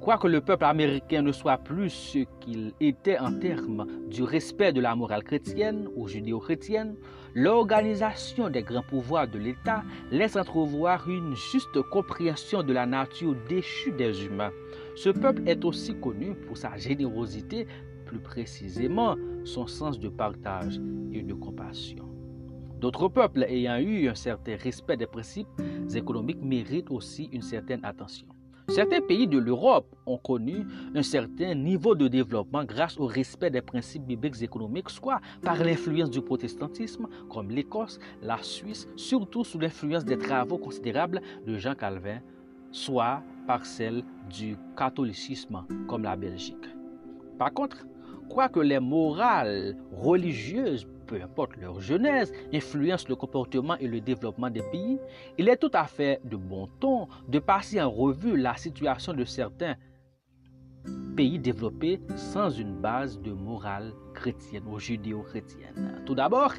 Quoique 0.00 0.26
le 0.26 0.40
peuple 0.42 0.64
américain 0.64 1.22
ne 1.22 1.32
soit 1.32 1.56
plus 1.56 1.88
ce 1.88 2.18
qu'il 2.40 2.74
était 2.78 3.18
en 3.18 3.38
termes 3.38 3.86
du 4.10 4.22
respect 4.22 4.72
de 4.72 4.80
la 4.82 4.94
morale 4.94 5.24
chrétienne 5.24 5.88
ou 5.96 6.08
judéo-chrétienne, 6.08 6.96
l'organisation 7.34 8.50
des 8.50 8.62
grands 8.62 8.82
pouvoirs 8.82 9.28
de 9.28 9.38
l'État 9.38 9.82
laisse 10.10 10.36
entrevoir 10.36 11.08
une 11.08 11.34
juste 11.34 11.80
compréhension 11.90 12.62
de 12.62 12.74
la 12.74 12.84
nature 12.84 13.34
déchue 13.48 13.92
des 13.92 14.26
humains. 14.26 14.52
Ce 14.94 15.08
peuple 15.08 15.42
est 15.46 15.64
aussi 15.64 15.94
connu 15.98 16.34
pour 16.34 16.58
sa 16.58 16.76
générosité 16.76 17.66
plus 18.14 18.20
précisément 18.20 19.16
son 19.44 19.66
sens 19.66 19.98
de 19.98 20.08
partage 20.08 20.80
et 21.12 21.22
de 21.22 21.34
compassion. 21.34 22.08
D'autres 22.80 23.08
peuples 23.08 23.44
ayant 23.48 23.78
eu 23.78 24.08
un 24.08 24.14
certain 24.14 24.56
respect 24.56 24.96
des 24.96 25.06
principes 25.06 25.48
économiques 25.92 26.40
méritent 26.40 26.90
aussi 26.90 27.28
une 27.32 27.42
certaine 27.42 27.84
attention. 27.84 28.28
Certains 28.68 29.00
pays 29.00 29.26
de 29.26 29.38
l'Europe 29.38 29.94
ont 30.06 30.16
connu 30.16 30.64
un 30.94 31.02
certain 31.02 31.54
niveau 31.54 31.94
de 31.94 32.06
développement 32.08 32.64
grâce 32.64 32.98
au 32.98 33.06
respect 33.06 33.50
des 33.50 33.60
principes 33.60 34.06
bibliques 34.06 34.42
économiques, 34.42 34.90
soit 34.90 35.20
par 35.42 35.56
l'influence 35.56 36.10
du 36.10 36.22
protestantisme, 36.22 37.08
comme 37.28 37.50
l'Écosse, 37.50 37.98
la 38.22 38.38
Suisse, 38.42 38.88
surtout 38.96 39.44
sous 39.44 39.58
l'influence 39.58 40.04
des 40.04 40.16
travaux 40.16 40.58
considérables 40.58 41.20
de 41.46 41.58
Jean 41.58 41.74
Calvin, 41.74 42.20
soit 42.70 43.22
par 43.46 43.66
celle 43.66 44.02
du 44.30 44.56
catholicisme, 44.76 45.64
comme 45.88 46.04
la 46.04 46.16
Belgique. 46.16 46.68
Par 47.38 47.52
contre, 47.52 47.84
Quoique 48.28 48.60
les 48.60 48.80
morales 48.80 49.76
religieuses, 49.92 50.86
peu 51.06 51.20
importe 51.22 51.56
leur 51.56 51.80
genèse, 51.80 52.32
influencent 52.52 53.06
le 53.08 53.16
comportement 53.16 53.76
et 53.76 53.86
le 53.86 54.00
développement 54.00 54.50
des 54.50 54.62
pays, 54.62 54.98
il 55.38 55.48
est 55.48 55.56
tout 55.56 55.70
à 55.72 55.84
fait 55.84 56.20
de 56.24 56.36
bon 56.36 56.68
ton 56.80 57.08
de 57.28 57.38
passer 57.38 57.80
en 57.80 57.90
revue 57.90 58.36
la 58.36 58.56
situation 58.56 59.12
de 59.12 59.24
certains 59.24 59.76
pays 61.16 61.38
développés 61.38 62.00
sans 62.16 62.50
une 62.50 62.74
base 62.74 63.20
de 63.20 63.32
morale 63.32 63.92
chrétienne 64.14 64.64
ou 64.66 64.78
judéo-chrétienne. 64.78 66.02
Tout 66.04 66.14
d'abord, 66.14 66.54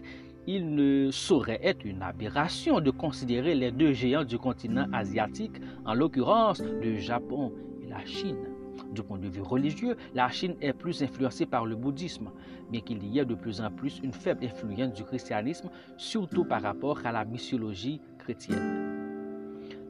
il 0.47 0.75
ne 0.75 1.09
saurait 1.11 1.59
être 1.63 1.85
une 1.85 2.01
aberration 2.01 2.79
de 2.79 2.91
considérer 2.91 3.55
les 3.55 3.71
deux 3.71 3.93
géants 3.93 4.23
du 4.23 4.37
continent 4.37 4.87
asiatique, 4.93 5.59
en 5.85 5.93
l'occurrence 5.93 6.61
le 6.61 6.97
Japon 6.97 7.51
et 7.81 7.87
la 7.87 8.05
Chine. 8.05 8.54
Du 8.91 9.03
point 9.03 9.17
de 9.17 9.27
vue 9.27 9.41
religieux, 9.41 9.95
la 10.13 10.29
Chine 10.29 10.55
est 10.61 10.73
plus 10.73 11.01
influencée 11.03 11.45
par 11.45 11.65
le 11.65 11.75
bouddhisme, 11.75 12.31
mais 12.71 12.81
qu'il 12.81 13.05
y 13.05 13.19
a 13.19 13.25
de 13.25 13.35
plus 13.35 13.61
en 13.61 13.71
plus 13.71 13.99
une 14.03 14.13
faible 14.13 14.45
influence 14.45 14.93
du 14.93 15.03
christianisme, 15.03 15.69
surtout 15.97 16.45
par 16.45 16.61
rapport 16.61 16.99
à 17.05 17.11
la 17.11 17.25
mythologie 17.25 18.01
chrétienne. 18.17 18.95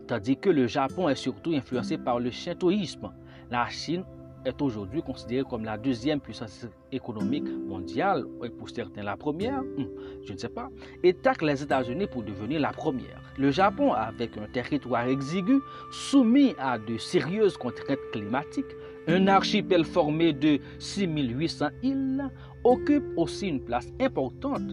Tandis 0.07 0.37
que 0.37 0.49
le 0.49 0.67
Japon 0.67 1.09
est 1.09 1.15
surtout 1.15 1.51
influencé 1.51 1.97
par 1.97 2.19
le 2.19 2.29
shintoïsme, 2.29 3.11
la 3.49 3.67
Chine 3.69 4.03
est 4.45 4.61
aujourd'hui 4.61 5.01
considérée 5.01 5.43
comme 5.49 5.65
la 5.65 5.77
deuxième 5.77 6.19
puissance 6.19 6.67
économique 6.91 7.47
mondiale, 7.67 8.25
et 8.43 8.49
pour 8.49 8.69
certains 8.69 9.03
la 9.03 9.17
première, 9.17 9.61
hmm, 9.61 9.87
je 10.23 10.33
ne 10.33 10.37
sais 10.37 10.49
pas, 10.49 10.69
et 11.03 11.13
tacle 11.13 11.45
les 11.47 11.61
États-Unis 11.63 12.07
pour 12.07 12.23
devenir 12.23 12.59
la 12.59 12.71
première. 12.71 13.21
Le 13.37 13.51
Japon, 13.51 13.93
avec 13.93 14.37
un 14.37 14.47
territoire 14.47 15.07
exigu, 15.07 15.59
soumis 15.91 16.53
à 16.59 16.77
de 16.77 16.97
sérieuses 16.97 17.57
contraintes 17.57 17.99
climatiques, 18.11 18.75
un 19.07 19.27
archipel 19.27 19.83
formé 19.83 20.33
de 20.33 20.59
6800 20.79 21.67
îles, 21.83 22.29
occupe 22.63 23.05
aussi 23.17 23.47
une 23.47 23.61
place 23.61 23.87
importante 23.99 24.71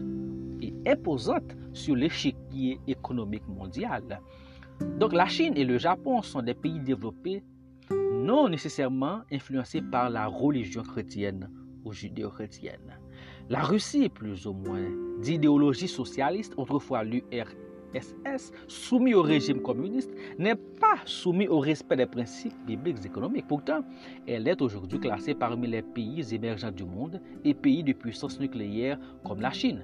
et 0.61 0.73
imposante 0.87 1.55
sur 1.73 1.95
l'échiquier 1.95 2.79
économique 2.87 3.47
mondial. 3.47 4.21
Donc 4.99 5.13
la 5.13 5.27
Chine 5.27 5.53
et 5.55 5.63
le 5.63 5.77
Japon 5.77 6.21
sont 6.21 6.41
des 6.41 6.53
pays 6.53 6.79
développés 6.79 7.43
non 8.23 8.47
nécessairement 8.47 9.21
influencés 9.31 9.81
par 9.81 10.09
la 10.09 10.27
religion 10.27 10.81
chrétienne 10.81 11.49
ou 11.83 11.91
judéo-chrétienne. 11.91 12.97
La 13.49 13.61
Russie 13.61 14.07
plus 14.07 14.47
ou 14.47 14.53
moins 14.53 14.89
d'idéologie 15.19 15.89
socialiste, 15.89 16.53
autrefois 16.55 17.03
l'URSS, 17.03 18.53
soumis 18.67 19.13
au 19.13 19.21
régime 19.21 19.61
communiste, 19.61 20.11
n'est 20.39 20.55
pas 20.55 20.95
soumis 21.05 21.49
au 21.49 21.59
respect 21.59 21.97
des 21.97 22.05
principes 22.05 22.55
bibliques 22.65 23.05
économiques. 23.05 23.47
Pourtant, 23.47 23.83
elle 24.25 24.47
est 24.47 24.61
aujourd'hui 24.61 25.01
classée 25.01 25.35
parmi 25.35 25.67
les 25.67 25.81
pays 25.81 26.33
émergents 26.33 26.71
du 26.71 26.85
monde 26.85 27.21
et 27.43 27.53
pays 27.53 27.83
de 27.83 27.91
puissance 27.91 28.39
nucléaire 28.39 28.97
comme 29.25 29.41
la 29.41 29.51
Chine. 29.51 29.83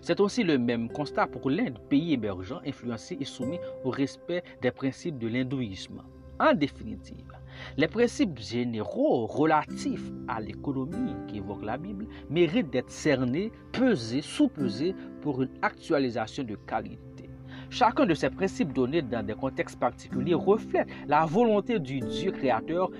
C'est 0.00 0.20
aussi 0.20 0.42
le 0.42 0.58
même 0.58 0.88
constat 0.88 1.26
pour 1.26 1.50
l'Inde, 1.50 1.78
pays 1.90 2.14
émergent, 2.14 2.60
influencé 2.66 3.18
et 3.20 3.24
soumis 3.24 3.58
au 3.84 3.90
respect 3.90 4.42
des 4.62 4.70
principes 4.70 5.18
de 5.18 5.28
l'hindouisme. 5.28 6.02
En 6.40 6.52
définitive, 6.52 7.32
les 7.76 7.88
principes 7.88 8.38
généraux 8.38 9.26
relatifs 9.26 10.12
à 10.28 10.40
l'économie 10.40 11.14
qui 11.28 11.38
évoque 11.38 11.64
la 11.64 11.76
Bible 11.78 12.06
méritent 12.30 12.70
d'être 12.70 12.90
cernés, 12.90 13.52
pesés, 13.72 14.22
sous-pesés 14.22 14.94
pour 15.20 15.42
une 15.42 15.50
actualisation 15.62 16.44
de 16.44 16.56
qualité. 16.56 17.30
Chacun 17.70 18.06
de 18.06 18.14
ces 18.14 18.30
principes 18.30 18.72
donnés 18.72 19.02
dans 19.02 19.24
des 19.24 19.34
contextes 19.34 19.78
particuliers 19.78 20.34
reflète 20.34 20.88
la 21.08 21.24
volonté 21.26 21.78
du 21.78 22.00
Dieu 22.00 22.30
créateur 22.30 22.90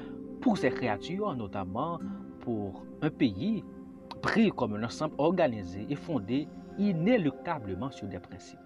pour 0.41 0.59
ses 0.59 0.71
créatures, 0.71 1.35
notamment 1.37 2.01
pour 2.41 2.85
un 3.03 3.11
pays 3.11 3.65
pris 4.23 4.51
comme 4.51 4.75
un 4.75 4.85
ensemble 4.85 5.15
organisé 5.19 5.87
et 5.89 5.95
fondé 5.95 6.49
inéluctablement 6.79 7.91
sur 7.91 8.09
des 8.09 8.19
principes. 8.19 8.59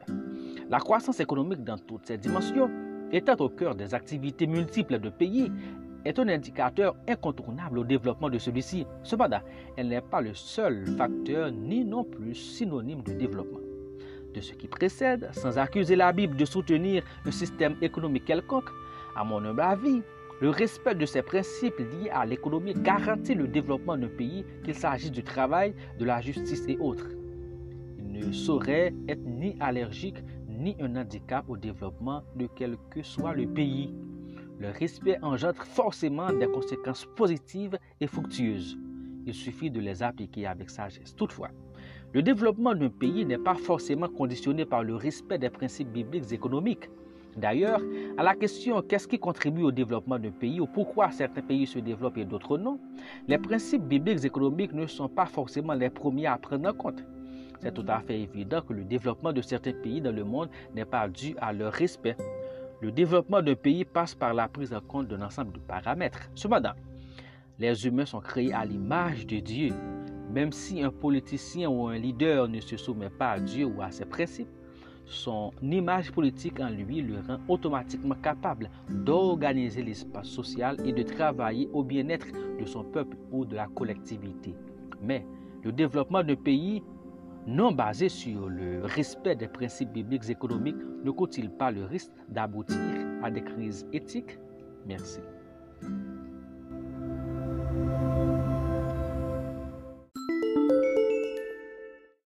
La 0.71 0.79
croissance 0.79 1.21
économique 1.21 1.63
dans 1.63 1.79
toutes 1.79 2.07
ses 2.07 2.17
dimensions 2.17 2.71
étant 3.13 3.37
au 3.39 3.49
cœur 3.49 3.75
des 3.75 3.95
activités 3.95 4.47
multiples 4.47 4.99
de 4.99 5.09
pays, 5.09 5.51
est 6.05 6.19
un 6.19 6.29
indicateur 6.29 6.97
incontournable 7.09 7.79
au 7.79 7.85
développement 7.85 8.31
de 8.31 8.39
celui-ci. 8.39 8.87
Cependant, 9.03 9.41
elle 9.77 9.89
n'est 9.89 10.01
pas 10.01 10.21
le 10.21 10.35
seul 10.35 10.87
facteur 10.97 11.51
ni 11.51 11.85
non 11.85 12.05
plus 12.05 12.35
synonyme 12.35 13.03
de 13.03 13.13
développement. 13.13 13.61
De 14.35 14.41
ce 14.41 14.53
qui 14.53 14.69
précède, 14.69 15.29
sans 15.33 15.59
accuser 15.59 15.97
la 15.97 16.13
Bible 16.13 16.37
de 16.37 16.45
soutenir 16.45 17.03
un 17.25 17.31
système 17.31 17.77
économique 17.83 18.27
quelconque, 18.27 18.69
à 19.17 19.25
mon 19.25 19.45
humble 19.45 19.63
avis, 19.63 20.03
le 20.41 20.51
respect 20.51 20.95
de 20.95 21.07
ces 21.07 21.23
principes 21.23 21.79
liés 21.79 22.11
à 22.11 22.25
l'économie 22.25 22.75
garantit 22.75 23.35
le 23.35 23.49
développement 23.49 23.97
d'un 23.97 24.09
pays, 24.09 24.45
qu'il 24.65 24.75
s'agisse 24.75 25.11
du 25.11 25.25
travail, 25.25 25.75
de 25.99 26.05
la 26.05 26.21
justice 26.21 26.65
et 26.69 26.79
autres. 26.79 27.09
Il 27.99 28.13
ne 28.13 28.33
saurait 28.33 28.95
être 29.09 29.25
ni 29.25 29.57
allergique 29.59 30.23
ni 30.49 30.77
un 30.81 30.95
handicap 30.97 31.45
au 31.49 31.57
développement 31.57 32.23
de 32.37 32.49
quel 32.55 32.77
que 32.91 33.03
soit 33.03 33.35
le 33.35 33.47
pays. 33.47 33.93
Le 34.61 34.71
respect 34.71 35.19
engendre 35.23 35.63
forcément 35.63 36.33
des 36.33 36.47
conséquences 36.47 37.07
positives 37.17 37.79
et 38.01 38.09
fructueuses. 38.09 38.77
Il 39.25 39.33
suffit 39.33 39.71
de 39.71 39.79
les 39.79 40.03
appliquer 40.03 40.47
avec 40.47 40.71
sagesse. 40.71 41.15
Toutefois, 41.15 41.51
le 42.13 42.23
développement 42.23 42.75
d'un 42.75 42.89
pays 42.89 43.25
n'est 43.25 43.39
pas 43.39 43.55
forcément 43.55 44.09
conditionné 44.09 44.65
par 44.65 44.83
le 44.83 44.97
respect 44.97 45.39
des 45.39 45.51
principes 45.51 45.93
bibliques 45.93 46.33
économiques. 46.33 46.91
D'ailleurs, 47.37 47.81
à 48.17 48.25
la 48.25 48.35
question 48.35 48.83
qu'est-ce 48.83 49.07
qui 49.07 49.21
contribue 49.21 49.63
au 49.63 49.71
développement 49.71 50.19
d'un 50.19 50.33
pays 50.33 50.59
ou 50.59 50.67
pourquoi 50.67 51.13
certains 51.13 51.43
pays 51.43 51.67
se 51.67 51.79
développent 51.79 52.19
et 52.19 52.25
d'autres 52.25 52.59
non, 52.59 52.81
les 53.29 53.39
principes 53.39 53.85
bibliques 53.85 54.25
économiques 54.25 54.73
ne 54.73 54.87
sont 54.87 55.09
pas 55.09 55.27
forcément 55.27 55.75
les 55.75 55.91
premiers 55.91 56.27
à 56.27 56.37
prendre 56.37 56.69
en 56.69 56.73
compte. 56.73 57.05
C'est 57.61 57.75
tout 57.75 57.85
à 57.87 58.01
fait 58.01 58.21
évident 58.21 58.63
que 58.63 58.73
le 58.73 58.85
développement 58.85 59.33
de 59.33 59.43
certains 59.43 59.73
pays 59.73 60.01
dans 60.01 60.15
le 60.15 60.25
monde 60.25 60.49
n'est 60.75 60.85
pas 60.85 61.09
dû 61.09 61.37
à 61.41 61.53
leur 61.53 61.73
respect. 61.73 62.17
Le 62.81 62.93
développement 62.93 63.43
d'un 63.43 63.57
pays 63.57 63.85
passe 63.85 64.15
par 64.15 64.35
la 64.35 64.47
prise 64.47 64.73
en 64.73 64.81
compte 64.81 65.09
d'un 65.09 65.23
ensemble 65.23 65.53
de 65.53 65.59
paramètres. 65.59 66.31
Cependant, 66.35 66.75
les 67.59 67.87
humains 67.87 68.07
sont 68.07 68.21
créés 68.21 68.53
à 68.53 68.65
l'image 68.65 69.27
de 69.27 69.41
Dieu. 69.41 69.75
Même 70.31 70.53
si 70.53 70.83
un 70.83 70.91
politicien 70.91 71.69
ou 71.69 71.89
un 71.89 71.99
leader 71.99 72.47
ne 72.49 72.61
se 72.61 72.77
soumet 72.77 73.11
pas 73.11 73.33
à 73.33 73.41
Dieu 73.41 73.67
ou 73.67 73.83
à 73.83 73.91
ses 73.91 74.05
principes, 74.05 74.49
son 75.07 75.53
image 75.63 76.13
politique 76.13 76.61
en 76.61 76.69
lui 76.69 77.01
le 77.01 77.21
rend 77.21 77.39
automatiquement 77.49 78.15
capable 78.15 78.71
d'organiser 78.89 79.83
l'espace 79.83 80.29
social 80.29 80.77
et 80.85 80.93
de 80.93 81.03
travailler 81.03 81.69
au 81.73 81.83
bien-être 81.83 82.27
de 82.61 82.65
son 82.67 82.85
peuple 82.85 83.17
ou 83.33 83.45
de 83.45 83.57
la 83.57 83.67
collectivité. 83.67 84.55
Mais 85.03 85.27
le 85.65 85.73
développement 85.73 86.23
d'un 86.23 86.37
pays 86.37 86.85
non 87.47 87.73
basé 87.73 88.09
sur 88.09 88.49
le 88.49 88.85
respect 88.85 89.37
des 89.37 89.49
principes 89.49 89.93
bibliques 89.93 90.29
économiques 90.29 90.77
ne 91.05 91.11
court-il 91.11 91.51
pas 91.51 91.71
le 91.71 91.85
risque 91.85 92.13
d'aboutir 92.29 92.79
à 93.23 93.31
des 93.31 93.43
crises 93.43 93.87
éthiques? 93.93 94.39
Merci. 94.87 95.21